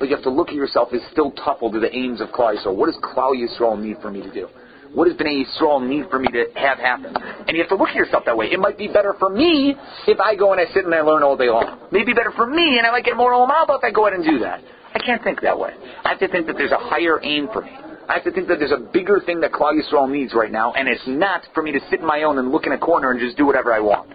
[0.00, 2.56] But you have to look at yourself as still tuffle to the aims of Klal
[2.56, 2.74] Yisrael.
[2.74, 4.48] What does Klal Yisrael need for me to do?
[4.94, 7.14] What does Bnei Yisrael need for me to have happen?
[7.14, 8.46] And you have to look at yourself that way.
[8.50, 9.76] It might be better for me
[10.08, 11.78] if I go and I sit and I learn all day long.
[11.92, 14.24] Maybe better for me and I might get more Olamaba if I go ahead and
[14.24, 14.64] do that.
[14.94, 15.74] I can't think that way.
[16.02, 17.70] I have to think that there's a higher aim for me.
[18.08, 20.72] I have to think that there's a bigger thing that Klal Yisrael needs right now,
[20.72, 23.12] and it's not for me to sit in my own and look in a corner
[23.12, 24.10] and just do whatever I want.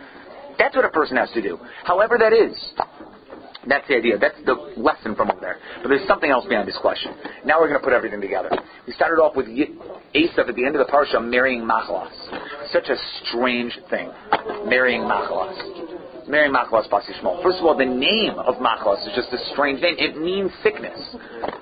[0.57, 1.57] That's what a person has to do.
[1.85, 2.57] However that is.
[3.67, 4.17] That's the idea.
[4.17, 5.57] That's the lesson from over there.
[5.81, 7.13] But there's something else behind this question.
[7.45, 8.49] Now we're going to put everything together.
[8.85, 12.13] We started off with Esav at the end of the parsha marrying Machalas.
[12.71, 14.11] Such a strange thing.
[14.65, 16.27] Marrying Machalas.
[16.27, 17.41] Marrying Machalas Bas Yishmael.
[17.43, 19.95] First of all, the name of Machalas is just a strange name.
[19.97, 20.97] It means sickness.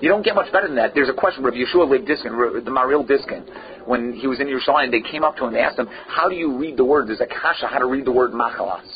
[0.00, 0.92] You don't get much better than that.
[0.94, 1.44] There's a question.
[1.44, 2.32] Rabbi Yehoshua Leib Diskin,
[2.64, 3.44] the Maharil Diskin,
[3.84, 6.34] when he was in Yerushalayim, they came up to him and asked him, how do
[6.34, 7.08] you read the word?
[7.08, 8.88] There's a kasha, how to read the word Machalas.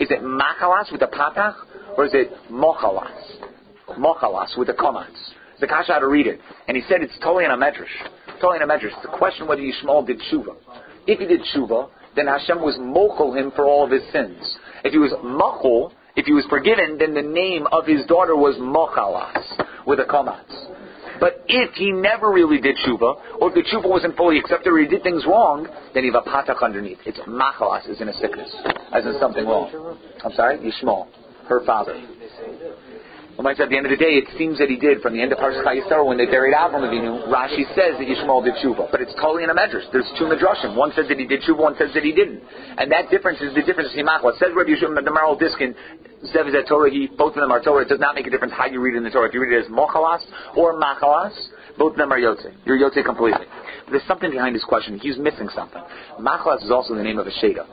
[0.00, 1.54] Is it Machalas with a patach?
[1.96, 3.12] Or is it mochalas?
[3.98, 5.32] Mochalas with the komats.
[5.60, 6.40] The kasha how to read it.
[6.66, 7.94] And he said it's totally in a medrash.
[8.40, 8.92] Totally in a medrash.
[8.92, 10.56] It's The question whether Yishmael did tshuva.
[11.06, 14.58] If he did tshuva, then Hashem was mochel him for all of his sins.
[14.84, 18.56] If he was mochel, if he was forgiven, then the name of his daughter was
[18.56, 20.70] mochalas with a komats.
[21.20, 24.78] But if he never really did tshuva, or if the tshuva wasn't fully accepted, or
[24.80, 26.98] he did things wrong, then you have a patach underneath.
[27.06, 28.52] It's machalas, is in a sickness,
[28.92, 29.96] as in something wrong.
[30.24, 31.06] I'm sorry, Yishmael
[31.58, 32.00] her father.
[33.36, 35.32] Well, at the end of the day, it seems that he did from the end
[35.32, 37.32] of Parshas Chayei Sarah when they buried Avram Avinu.
[37.32, 39.88] Rashi says that Yishmael did tshuva, but it's totally in a medrash.
[39.90, 40.76] There's two medrashim.
[40.76, 42.44] One says that he did tshuva, one says that he didn't,
[42.76, 43.88] and that difference is the difference.
[43.96, 44.04] It
[44.36, 45.72] says Rabbi Yishmael, the Maharil Diskin,
[46.28, 46.90] Zev is Torah.
[46.90, 47.82] He, both of them are Torah.
[47.82, 49.28] It does not make a difference how you read it in the Torah.
[49.28, 50.20] If you read it as Mochalas
[50.54, 51.34] or Machalas,
[51.78, 52.52] both of them are Yotze.
[52.64, 53.46] You're Yotze completely.
[53.84, 54.98] But there's something behind his question.
[55.00, 55.82] He's missing something.
[56.20, 57.66] Machalas is also the name of a Sheda.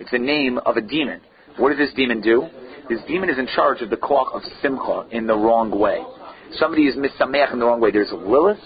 [0.00, 1.20] It's the name of a demon.
[1.56, 2.48] What does this demon do?
[2.88, 6.02] This demon is in charge of the koach of simcha in the wrong way.
[6.52, 7.90] Somebody is misameach in the wrong way.
[7.90, 8.58] There's Lilith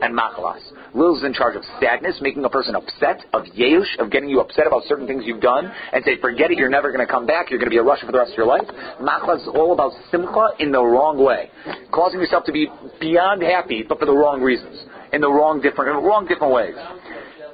[0.00, 0.62] and Machalas.
[0.94, 4.40] Lilith is in charge of sadness, making a person upset, of yeush, of getting you
[4.40, 7.26] upset about certain things you've done, and say, forget it, you're never going to come
[7.26, 8.66] back, you're going to be a Russian for the rest of your life.
[9.00, 11.50] Machalas is all about simcha in the wrong way,
[11.90, 12.68] causing yourself to be
[13.00, 16.74] beyond happy, but for the wrong reasons, in the wrong different, in wrong different ways.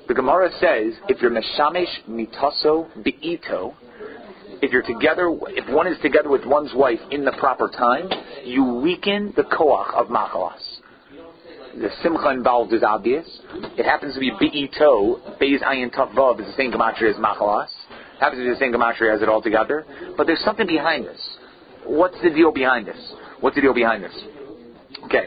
[0.06, 3.74] The Gemara says, if you're meshamesh mitaso beito,
[4.62, 8.08] if you're together, if one is together with one's wife in the proper time,
[8.44, 10.60] you weaken the koach of machalas.
[11.76, 13.26] The simcha involved is obvious.
[13.78, 17.68] It happens to be be'ito, beis ayin tav vav is the same gematria as machalas.
[17.90, 19.86] It Happens to be the same gematria as it all together.
[20.16, 21.20] But there's something behind this.
[21.84, 23.14] What's the deal behind this?
[23.40, 24.14] What's the deal behind this?
[25.04, 25.26] Okay.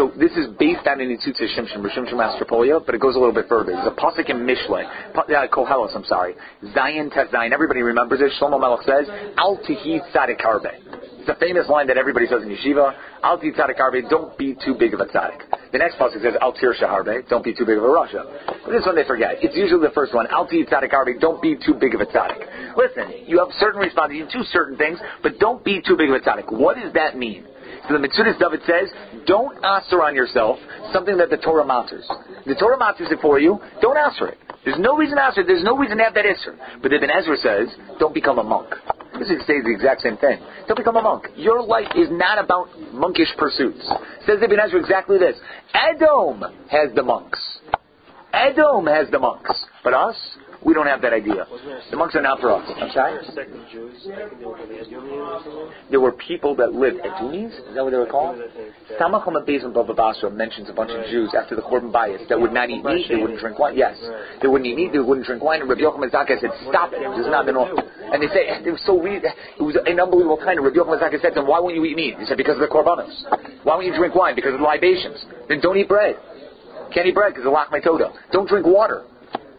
[0.00, 3.34] So this is based on an Itzutz Shimshon, Shimshon Mastropolia, but it goes a little
[3.34, 3.72] bit further.
[3.72, 6.36] There's a pasuk in Mishle, uh, Koheles, I'm sorry,
[6.74, 7.52] Zayin Tes Zayin.
[7.52, 8.32] Everybody remembers it.
[8.40, 9.04] Shlomo Melech says,
[9.36, 10.72] Al Tihi Tzadik Harbe.
[11.20, 12.96] It's a famous line that everybody says in yeshiva.
[13.22, 15.42] Al Tihi Tzadik Harbe, don't be too big of a tzaddik.
[15.70, 18.24] The next pasuk says, Al Tir Harbe, don't be too big of a rasha.
[18.64, 19.34] But this one they forget.
[19.42, 20.28] It's usually the first one.
[20.28, 22.74] Al Tihi Tzadik Harbe, don't be too big of a tzaddik.
[22.74, 26.16] Listen, you have certain responsibilities, you do certain things, but don't be too big of
[26.16, 26.50] a tzaddik.
[26.50, 27.44] What does that mean?
[27.90, 28.86] So the Metzudas David says,
[29.26, 30.58] don't answer on yourself
[30.92, 32.06] something that the Torah matters.
[32.46, 34.38] The Torah matters it for you, don't answer it.
[34.64, 36.56] There's no reason to answer it, there's no reason to have that answer.
[36.82, 37.66] But Ibn Ezra says,
[37.98, 38.70] don't become a monk.
[39.18, 40.38] This is the exact same thing.
[40.68, 41.26] Don't become a monk.
[41.34, 43.82] Your life is not about monkish pursuits.
[44.24, 45.34] Says Ibn Ezra exactly this.
[45.74, 47.40] Edom has the monks.
[48.32, 49.50] Edom has the monks.
[49.82, 50.16] But us,
[50.64, 51.46] we don't have that idea.
[51.90, 52.68] The monks are not for us.
[52.76, 53.16] I'm sorry?
[55.90, 58.38] There were people that lived Edumis, is that what they were called?
[59.00, 62.52] Samach Bezim Bava Basra mentions a bunch of Jews after the Churban Bayis that would
[62.52, 63.76] not eat meat, they wouldn't drink wine.
[63.76, 63.96] Yes.
[64.42, 65.60] They wouldn't eat meat, they wouldn't drink wine.
[65.60, 67.00] And Rabbi Yochanan Zaka said, stop it.
[67.16, 67.78] This is not the norm.
[68.12, 69.24] And they say, it was so weird.
[69.24, 70.58] It was an unbelievable time.
[70.58, 72.16] And Rabbi Yochanan Zaka said to them, why won't you eat meat?
[72.18, 73.16] He said, because of the Korbanos.
[73.64, 74.36] Why won't you drink wine?
[74.36, 75.24] Because of the libations.
[75.48, 76.16] Then don't eat bread.
[76.92, 78.12] Can't eat bread because of lach toda.
[78.32, 79.06] Don't drink water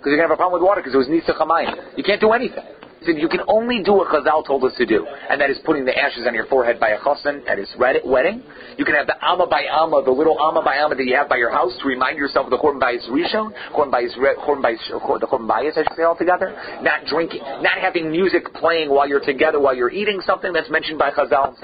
[0.02, 1.94] because you're going to have a problem with water because it was nisa chamayim.
[1.94, 2.66] You can't do anything.
[3.02, 5.58] He said you can only do what Chazal told us to do, and that is
[5.66, 8.44] putting the ashes on your forehead by a chassan at his wedding.
[8.78, 11.28] You can have the amma by amma, the little amma by amma that you have
[11.28, 14.82] by your house to remind yourself of the churban bayis rishon, churban bayis, churban bayis,
[14.94, 16.54] uh, the churban bayis, I should say altogether.
[16.82, 21.00] Not drinking, not having music playing while you're together, while you're eating something that's mentioned
[21.00, 21.58] by Chazal.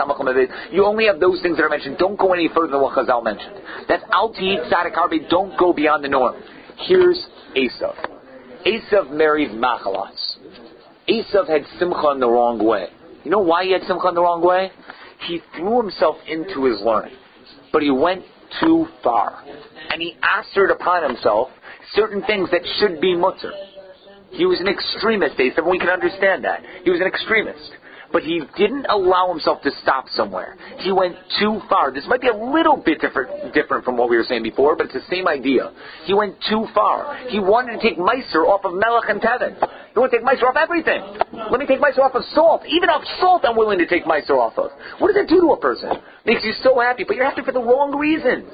[0.71, 2.00] You only have those things that are mentioned.
[2.00, 3.62] Don't go any further than what Chazal mentioned.
[3.88, 5.30] That's al eat tzadik harbe.
[5.30, 6.36] Don't go beyond the norm.
[6.78, 8.16] Here's Esav.
[8.67, 10.38] Esav married Machalas.
[11.08, 12.88] Esav had Simcha in the wrong way.
[13.23, 14.71] You know why he had Simcha in the wrong way?
[15.27, 17.15] He threw himself into his learning,
[17.71, 18.23] but he went
[18.60, 19.43] too far.
[19.89, 21.49] And he asserted upon himself
[21.93, 23.51] certain things that should be mutter.
[24.32, 26.62] He was an extremist, Esav, we can understand that.
[26.84, 27.71] He was an extremist
[28.12, 30.58] but he didn't allow himself to stop somewhere.
[30.80, 31.91] He went too far.
[31.91, 34.88] This might be a little bit different, different from what we were saying before, but
[34.88, 35.72] it's the same idea.
[36.06, 37.17] He went too far.
[37.30, 39.56] He wanted to take Meiser off of Melech and Tevin.
[39.93, 41.02] He wanted to take Meiser off everything.
[41.52, 42.63] Let me take Meiser off of salt.
[42.67, 44.72] Even off salt, I'm willing to take Meiser off of.
[45.00, 45.91] What does that do to a person?
[46.26, 48.52] Makes you so happy, but you're happy for the wrong reasons.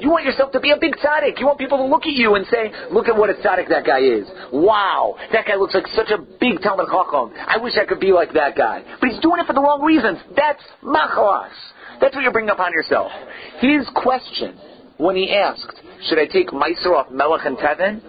[0.00, 1.38] You want yourself to be a big tzaddik.
[1.38, 3.86] You want people to look at you and say, look at what a tzaddik that
[3.86, 4.26] guy is.
[4.52, 7.32] Wow, that guy looks like such a big Talmud Chacham.
[7.36, 8.82] I wish I could be like that guy.
[9.00, 10.18] But he's doing it for the wrong reasons.
[10.36, 11.54] That's machalas.
[12.00, 13.12] That's what you're bringing upon yourself.
[13.60, 14.58] His question,
[14.96, 18.02] when he asked, should I take Meiser off Melech and Tevin,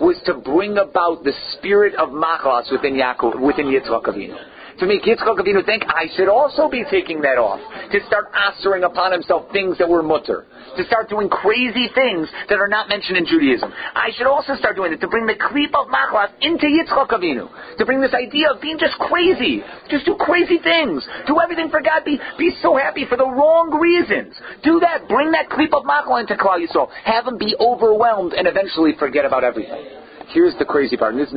[0.00, 4.36] was to bring about the spirit of machalas within Yaakov, within Yitzchak Avinu
[4.78, 7.60] to make Yitzchak Avinu think I should also be taking that off,
[7.92, 12.60] to start answering upon himself things that were mutter, to start doing crazy things that
[12.60, 13.72] are not mentioned in Judaism.
[13.72, 17.48] I should also start doing it to bring the creep of Machlas into Yitzchak Avinu,
[17.78, 21.80] to bring this idea of being just crazy, just do crazy things, do everything for
[21.80, 24.34] God, be, be so happy for the wrong reasons.
[24.62, 28.46] Do that, bring that creep of Machla into Klal Yisrael, have him be overwhelmed and
[28.46, 29.86] eventually forget about everything.
[30.28, 31.34] Here's the crazy part, and this is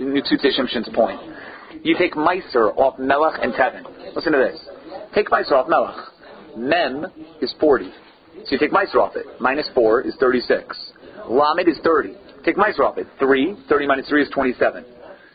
[0.00, 1.20] Nitzutze Shimshon's point
[1.82, 4.14] you take Meiser off Melach and Tevin.
[4.14, 4.60] Listen to this.
[5.14, 6.08] Take Meiser off Melach.
[6.56, 7.06] Mem
[7.40, 7.90] is 40.
[8.44, 9.26] So you take Meiser off it.
[9.40, 10.92] Minus 4 is 36.
[11.28, 12.16] Lamed is 30.
[12.44, 13.06] Take Meiser off it.
[13.18, 13.56] 3.
[13.68, 14.84] 30 minus 3 is 27.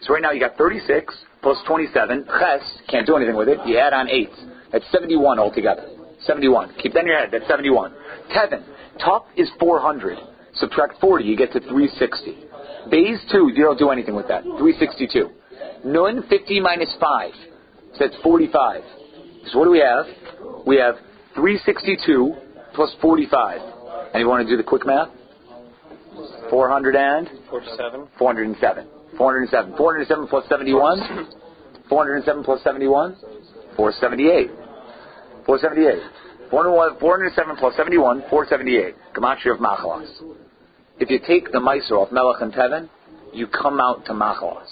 [0.01, 2.25] So right now you got 36 plus 27.
[2.25, 3.59] Ches, can't do anything with it.
[3.65, 4.29] You add on 8.
[4.71, 5.87] That's 71 altogether.
[6.25, 6.75] 71.
[6.81, 7.29] Keep that in your head.
[7.31, 7.93] That's 71.
[8.35, 8.63] Tevin.
[8.99, 10.17] Top is 400.
[10.55, 12.37] Subtract 40, you get to 360.
[12.89, 14.43] Base 2, you don't do anything with that.
[14.43, 15.29] 362.
[15.83, 17.31] Nun 50 minus 5.
[17.93, 18.81] So that's 45.
[19.51, 20.05] So what do we have?
[20.65, 20.95] We have
[21.35, 22.35] 362
[22.73, 23.61] plus 45.
[24.13, 25.09] Anyone want to do the quick math?
[26.49, 27.29] 400 and?
[27.49, 28.07] 47.
[28.17, 28.87] 407.
[29.17, 29.77] 407.
[29.77, 31.27] 407 plus 71?
[31.89, 33.15] 407 plus 71?
[33.75, 34.49] 478.
[35.45, 36.25] 478.
[36.49, 38.95] 407 plus 71, 478.
[39.13, 40.07] Gematria of Machalas.
[40.99, 42.89] If you take the Meiser off Melech and Tevin,
[43.33, 44.69] you come out to Machalas.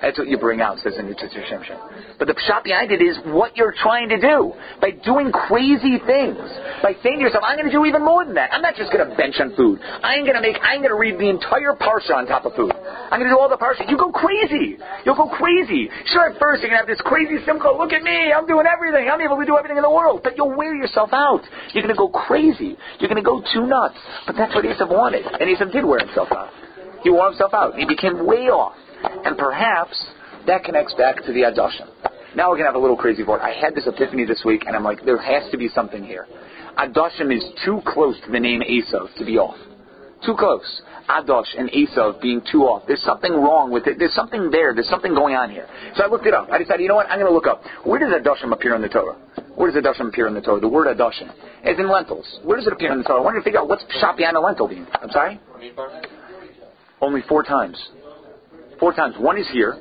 [0.00, 2.18] That's what you bring out, says the New Shimshon.
[2.18, 4.52] But the pshat behind it is what you're trying to do.
[4.80, 6.40] By doing crazy things.
[6.82, 8.52] By saying to yourself, I'm going to do even more than that.
[8.52, 9.80] I'm not just going to bench on food.
[9.82, 12.72] I'm going to make, I'm going to read the entire parsha on top of food.
[12.72, 13.88] I'm going to do all the parsha.
[13.88, 14.80] You go crazy.
[15.04, 15.92] You'll go crazy.
[16.08, 17.68] Sure, at first you're going to have this crazy simcha.
[17.68, 18.32] Look at me.
[18.32, 19.08] I'm doing everything.
[19.12, 20.24] I'm able to do everything in the world.
[20.24, 21.44] But you'll wear yourself out.
[21.76, 22.76] You're going to go crazy.
[23.00, 24.00] You're going to go too nuts.
[24.24, 25.28] But that's what Esav wanted.
[25.28, 26.52] And Esav did wear himself out.
[27.02, 27.76] He wore himself out.
[27.76, 28.76] He became way off.
[29.02, 29.96] And perhaps
[30.46, 31.88] that connects back to the Adashim.
[32.36, 33.40] Now we're going to have a little crazy word.
[33.40, 36.26] I had this epiphany this week, and I'm like, there has to be something here.
[36.78, 39.56] Adashim is too close to the name Esav to be off.
[40.24, 40.82] Too close.
[41.08, 42.84] Adosh and Esav being too off.
[42.86, 43.98] There's something wrong with it.
[43.98, 44.74] There's something there.
[44.74, 45.66] There's something going on here.
[45.96, 46.48] So I looked it up.
[46.52, 47.08] I decided, you know what?
[47.08, 47.62] I'm going to look up.
[47.84, 49.16] Where does Adashim appear in the Torah?
[49.56, 50.60] Where does Adashim appear in the Torah?
[50.60, 51.32] The word Adashim.
[51.64, 52.40] As in lentils.
[52.44, 53.20] Where does it appear in the Torah?
[53.20, 54.86] I wanted to figure out what's shot behind a lentil bean.
[54.92, 55.40] I'm sorry?
[57.00, 57.76] Only four times.
[58.80, 59.14] Four times.
[59.18, 59.76] One is here.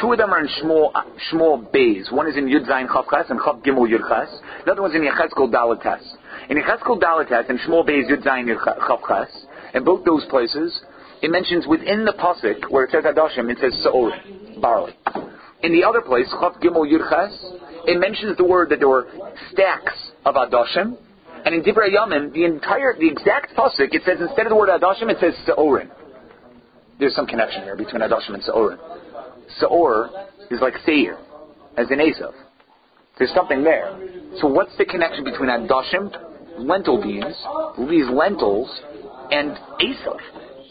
[0.00, 2.08] Two of them are in Shmuel, uh, Shmuel Bays.
[2.12, 4.32] One is in Yud Zayin Chav Ches and Chav Gimel Yud Ches.
[4.64, 6.06] The other one's in Yechezkel Dalet Tes.
[6.48, 10.80] In Yechezkel Dalet Tes and Shmuel Bays Yud Zayin Chav Ches, in both those places,
[11.20, 14.94] it mentions within the pasuk where it says Adashim, it says Sa'orim, barley.
[15.64, 17.36] In the other place, Chav Gimel Yud Ches,
[17.86, 19.08] it mentions the word that there were
[19.50, 20.96] stacks of Adashim,
[21.44, 24.68] and in Divrei Yamin, the entire, the exact pasuk, it says instead of the word
[24.68, 25.90] Adashim, it says Sa'orim.
[26.98, 28.78] There's some connection here between Adashim and Sa'orim.
[29.60, 30.10] Sa'or
[30.50, 31.18] is like Seir,
[31.76, 32.32] as in Esav.
[33.18, 33.96] There's something there.
[34.40, 36.10] So what's the connection between Adashim,
[36.58, 37.36] lentil beans,
[37.88, 38.70] these lentils,
[39.30, 40.18] and Esav?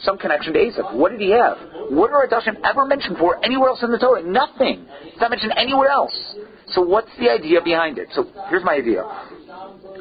[0.02, 0.94] Some connection to Esav.
[0.94, 1.58] What did he have?
[1.90, 4.22] What are Adashim ever mentioned for anywhere else in the Torah?
[4.22, 4.86] Nothing.
[5.04, 6.14] It's not mentioned anywhere else.
[6.74, 8.10] So what's the idea behind it?
[8.14, 9.04] So here's my idea.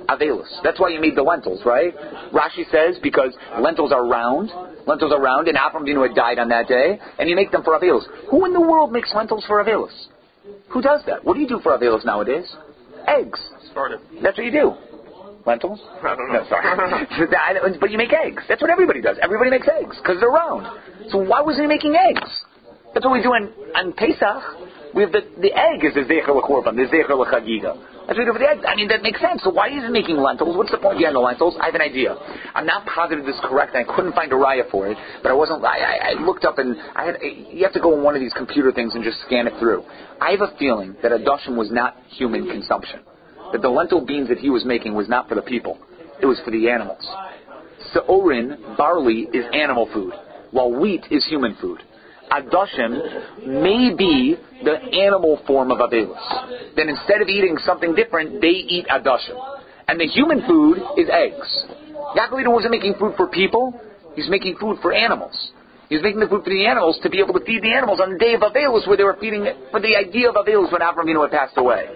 [0.09, 0.49] Avelus.
[0.63, 1.95] That's why you made the lentils, right?
[2.33, 4.51] Rashi says because lentils are round,
[4.87, 7.63] lentils are round, and Avram Avinu had died on that day, and you make them
[7.63, 8.05] for Avelus.
[8.31, 9.93] Who in the world makes lentils for Avelus?
[10.71, 11.25] Who does that?
[11.25, 12.55] What do you do for Avelus nowadays?
[13.07, 13.41] Eggs.
[13.71, 14.01] Started.
[14.23, 14.75] That's what you do.
[15.45, 15.81] Lentils?
[16.03, 16.43] I don't know.
[16.43, 17.77] No, sorry.
[17.81, 18.43] but you make eggs.
[18.49, 19.17] That's what everybody does.
[19.23, 20.67] Everybody makes eggs because they're round.
[21.11, 22.45] So why wasn't he making eggs?
[22.95, 24.95] That's what we do on, on Pesach.
[24.95, 27.77] We have the, the egg is the zecher l'korban, the zecher l'chagiga.
[28.07, 28.47] That's what we.
[28.47, 29.43] I mean, that makes sense.
[29.43, 30.57] So why is he making lentils?
[30.57, 31.57] What's the point behind the lentils?
[31.61, 32.15] I have an idea.
[32.55, 35.31] I'm not positive this is correct, and I couldn't find a raya for it, but
[35.31, 35.65] I wasn't.
[35.65, 37.17] I, I, I looked up and I had.
[37.21, 39.83] You have to go on one of these computer things and just scan it through.
[40.21, 43.01] I have a feeling that adashim was not human consumption.
[43.53, 45.79] That the lentil beans that he was making was not for the people.
[46.21, 47.05] It was for the animals.
[47.93, 50.15] Seorin, barley, is animal food,
[50.53, 51.81] while wheat is human food.
[52.31, 56.75] Adashim may be the animal form of Avelus.
[56.77, 59.37] Then instead of eating something different, they eat Adashim.
[59.89, 61.65] And the human food is eggs.
[62.17, 63.79] Yaakov wasn't making food for people,
[64.15, 65.53] he's making food for animals.
[65.89, 68.13] He's making the food for the animals to be able to feed the animals on
[68.13, 71.07] the day of Avelus where they were feeding for the idea of Avelus when Avram
[71.07, 71.87] had passed away.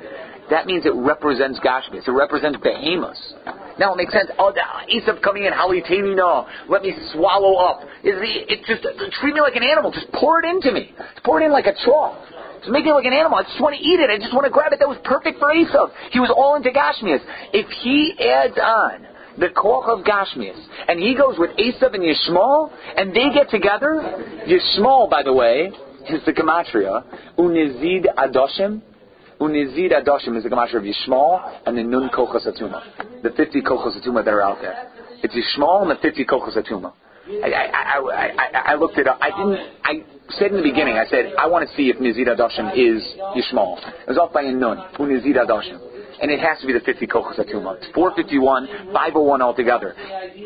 [0.51, 2.07] That means it represents Gashmis.
[2.07, 3.35] It represents behemoths.
[3.79, 4.31] Now it makes sense.
[4.39, 4.53] Oh,
[4.93, 5.53] Esav coming in,
[6.17, 6.47] no.
[6.69, 7.83] let me swallow up.
[8.03, 8.83] Is the, it just
[9.21, 9.93] treat me like an animal.
[9.93, 10.93] Just pour it into me.
[10.99, 12.19] Just pour it in like a trough.
[12.59, 13.39] Just make it like an animal.
[13.39, 14.11] I just want to eat it.
[14.11, 14.81] I just want to grab it.
[14.81, 15.95] That was perfect for Esav.
[16.11, 17.23] He was all into Gashmias.
[17.55, 19.07] If he adds on
[19.39, 24.03] the koch of Gashmias, and he goes with Esav and Yishmael, and they get together,
[24.47, 25.71] Yishmael, by the way,
[26.11, 27.05] is the gematria,
[27.39, 28.83] unizid adoshim,
[29.41, 33.23] Unizid Adoshim is the Gemash of Yishmael and the Nun Kochos Atuma.
[33.23, 34.93] The 50 Kochos Atuma that are out there.
[35.23, 36.93] It's Yishmael and the 50 Kochos Atuma.
[37.27, 39.19] I, I, I, I, looked it up.
[39.23, 42.27] I didn't, I said in the beginning, I said, I want to see if Nizid
[42.29, 43.03] Adoshim is
[43.37, 43.79] Yishmael.
[44.03, 45.79] It was off by a Nun, Unizid Adoshim.
[46.21, 47.77] And it has to be the 50 Kochos Atuma.
[47.79, 49.95] It's 451, 501 altogether.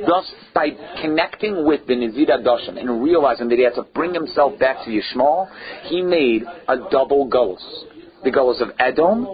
[0.07, 0.68] Thus, by
[1.00, 4.90] connecting with the Nizid Adoshim and realizing that he had to bring himself back to
[4.90, 5.48] Yishmael,
[5.85, 7.87] he made a double ghost
[8.24, 9.26] the Gullus of Edom,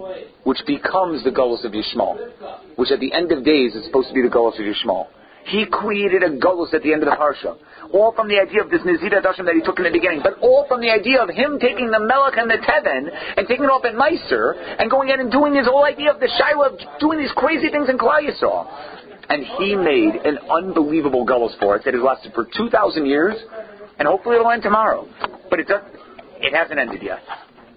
[0.45, 4.15] which becomes the Gullus of Yishmael, which at the end of days is supposed to
[4.15, 5.07] be the Gullus of Yishmael.
[5.45, 7.57] He created a Gullus at the end of the Parsha.
[7.93, 10.39] All from the idea of this Nizid Adoshim that he took in the beginning, but
[10.41, 13.71] all from the idea of him taking the Melach and the Teven and taking it
[13.71, 17.01] off at Maaser and going in and doing his whole idea of the Shiloh, of
[17.01, 18.69] doing these crazy things in Klal Yisrael.
[19.29, 23.35] And he made an unbelievable Gullus for us that has lasted for 2,000 years,
[23.99, 25.09] and hopefully it'll end tomorrow.
[25.49, 25.83] But it, does,
[26.39, 27.21] it hasn't ended yet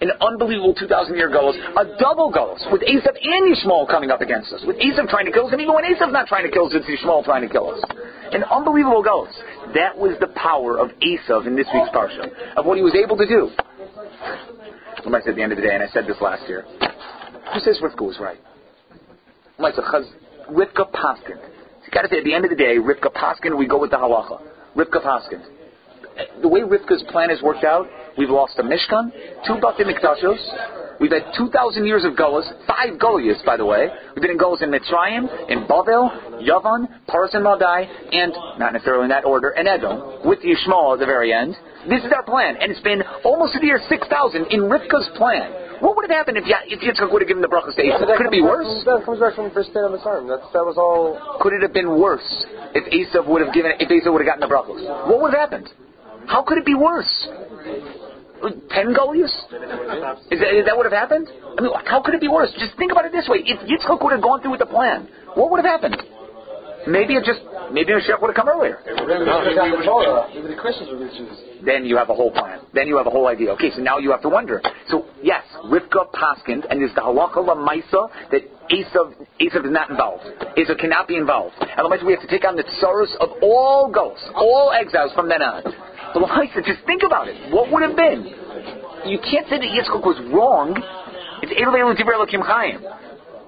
[0.00, 4.52] an unbelievable 2,000 year Golus, a double Golus, with Esav and Yishmael coming up against
[4.52, 6.66] us, with Esav trying to kill us, and even when Esav's not trying to kill
[6.66, 7.82] us, it's Yishmael trying to kill us.
[8.32, 9.32] An unbelievable Golus.
[9.74, 13.16] That was the power of Esav in this week's Parsha, of what he was able
[13.16, 13.50] to do.
[15.14, 16.64] I said at the end of the day, and I said this last year.
[17.52, 18.38] Who says Rivka was right?
[20.50, 21.38] Rivka Paskin.
[21.84, 23.90] You got to say, at the end of the day, Rivka Paskin, we go with
[23.90, 24.40] the halacha.
[24.74, 25.42] Rivka Paskin.
[26.40, 29.10] The way Rivka's plan has worked out, We've lost a Mishkan,
[29.46, 31.00] two Batei Mikdashos.
[31.00, 33.88] We've had 2,000 years of Gullahs, five Gullahs, by the way.
[34.14, 39.04] We've been in Gullahs in Mitzrayim, in Bavel, Yavan, Paras and Madai, and, not necessarily
[39.04, 41.56] in that order, and Edom, with Yishmael at the very end.
[41.88, 45.64] This is our plan, and it's been almost to the year 6,000 in Rivka's plan.
[45.80, 48.06] What would have happened if, if Yitzchak would have given the brachas to Esav?
[48.16, 48.70] Could it be worse?
[48.86, 50.30] That comes back from first of Mitzrayim.
[50.30, 51.18] That's that was all.
[51.42, 52.24] Could it have been worse
[52.72, 54.80] if Esav would have given if Esav would have gotten the brachas?
[55.10, 55.68] What would have happened?
[56.26, 57.28] How could it be worse?
[58.70, 59.32] ten goliaths?
[60.30, 61.28] Is that, is that would have happened?
[61.58, 62.52] I mean, how could it be worse?
[62.58, 65.08] Just think about it this way: if Yitzchak would have gone through with the plan,
[65.34, 65.96] what would have happened?
[66.86, 67.40] Maybe it just
[67.72, 68.78] maybe Mashiach would have come earlier.
[71.64, 72.60] Then you have a whole plan.
[72.74, 73.52] Then you have a whole idea.
[73.52, 74.60] Okay, so now you have to wonder.
[74.90, 80.24] So yes, Rivka Paskins, and there's the halacha lamaisa that Esav, Esav is not involved.
[80.58, 81.54] Esav cannot be involved.
[81.78, 85.40] Otherwise, we have to take on the tsaros of all ghosts, all exiles from then
[85.42, 85.62] on.
[86.14, 86.22] But
[86.64, 87.52] just think about it.
[87.52, 88.22] What would have been?
[89.04, 90.72] you can't say that Yitzchak was wrong.
[91.42, 92.80] It's Elu Elu Divrei Elokim Chaim.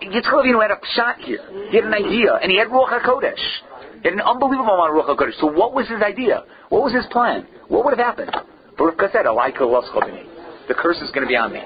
[0.02, 1.40] Yitzchak Avinu had a shot here.
[1.70, 4.02] He had an idea, and he had Ruach HaKodesh.
[4.02, 5.40] He had an unbelievable amount of Ruach HaKodesh.
[5.40, 6.44] So what was his idea?
[6.68, 7.46] What was his plan?
[7.68, 8.34] What would have happened?
[8.76, 9.24] But Rivka said.
[9.24, 11.62] The curse is going to be on me.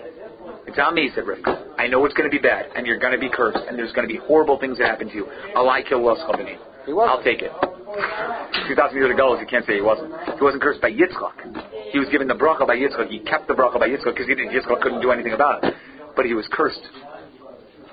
[0.66, 1.74] It's on me, said Rivka.
[1.78, 3.92] I know it's going to be bad, and you're going to be cursed, and there's
[3.92, 5.26] going to be horrible things that happen to you.
[5.56, 6.56] Alai kil'lascha b'ni.
[6.86, 7.08] He was.
[7.10, 7.50] I'll take it.
[7.90, 10.12] 2,000 years ago, you can't say he wasn't.
[10.36, 11.92] He wasn't cursed by Yitzchak.
[11.92, 13.08] He was given the bracha by Yitzchak.
[13.08, 15.74] He kept the bracha by Yitzchak because Yitzchak couldn't do anything about it.
[16.14, 16.82] But he was cursed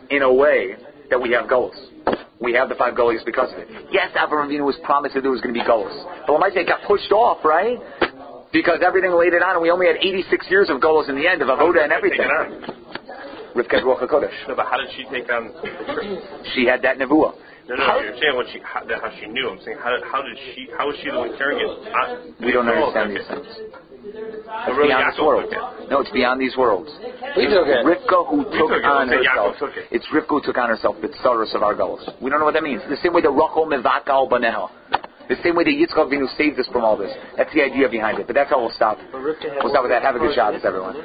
[0.10, 0.76] in a way
[1.10, 1.78] that we have Golus.
[2.40, 3.68] We have the five Golus because of it.
[3.92, 5.96] Yes, Avraham Avinu was promised that there was going to be Golus.
[6.28, 7.78] But when I say it got pushed off, right?
[8.54, 11.28] Because everything laid it on, and we only had 86 years of Golus in the
[11.28, 12.20] end, of avoda and everything.
[12.20, 12.88] Take it on.
[13.58, 14.48] Rivka Ruach HaKodesh.
[14.48, 15.52] No, but how did she take on?
[16.54, 17.34] She had that nevuah.
[17.68, 19.50] No, no, How- you're saying what she, how, that how she knew.
[19.52, 21.72] I'm saying how, did- how did she, how was she the one carrying it?
[21.92, 22.16] Uh,
[22.46, 23.20] We don't oh, understand okay.
[23.20, 23.50] these things.
[24.08, 25.44] It's really, beyond this world.
[25.52, 25.90] took it.
[25.92, 26.88] No, it's beyond these worlds.
[27.36, 27.84] We took it.
[27.84, 29.60] Rivka who took took on Okay, Yaakov herself.
[29.60, 29.92] took it.
[29.92, 32.08] It's Rivka who took on herself the tsaros of our Golus.
[32.22, 32.82] We don't know what that means.
[32.88, 34.70] The same way that Rachel mevaka al baneha.
[35.28, 37.12] The same way that Yitzchak Vinu saved us from all this.
[37.36, 38.28] That's the idea behind it.
[38.28, 38.96] But that's how we'll stop.
[39.12, 40.04] But Rivka had We'll stop with that.
[40.04, 41.04] Have a good more Shabbos, everyone.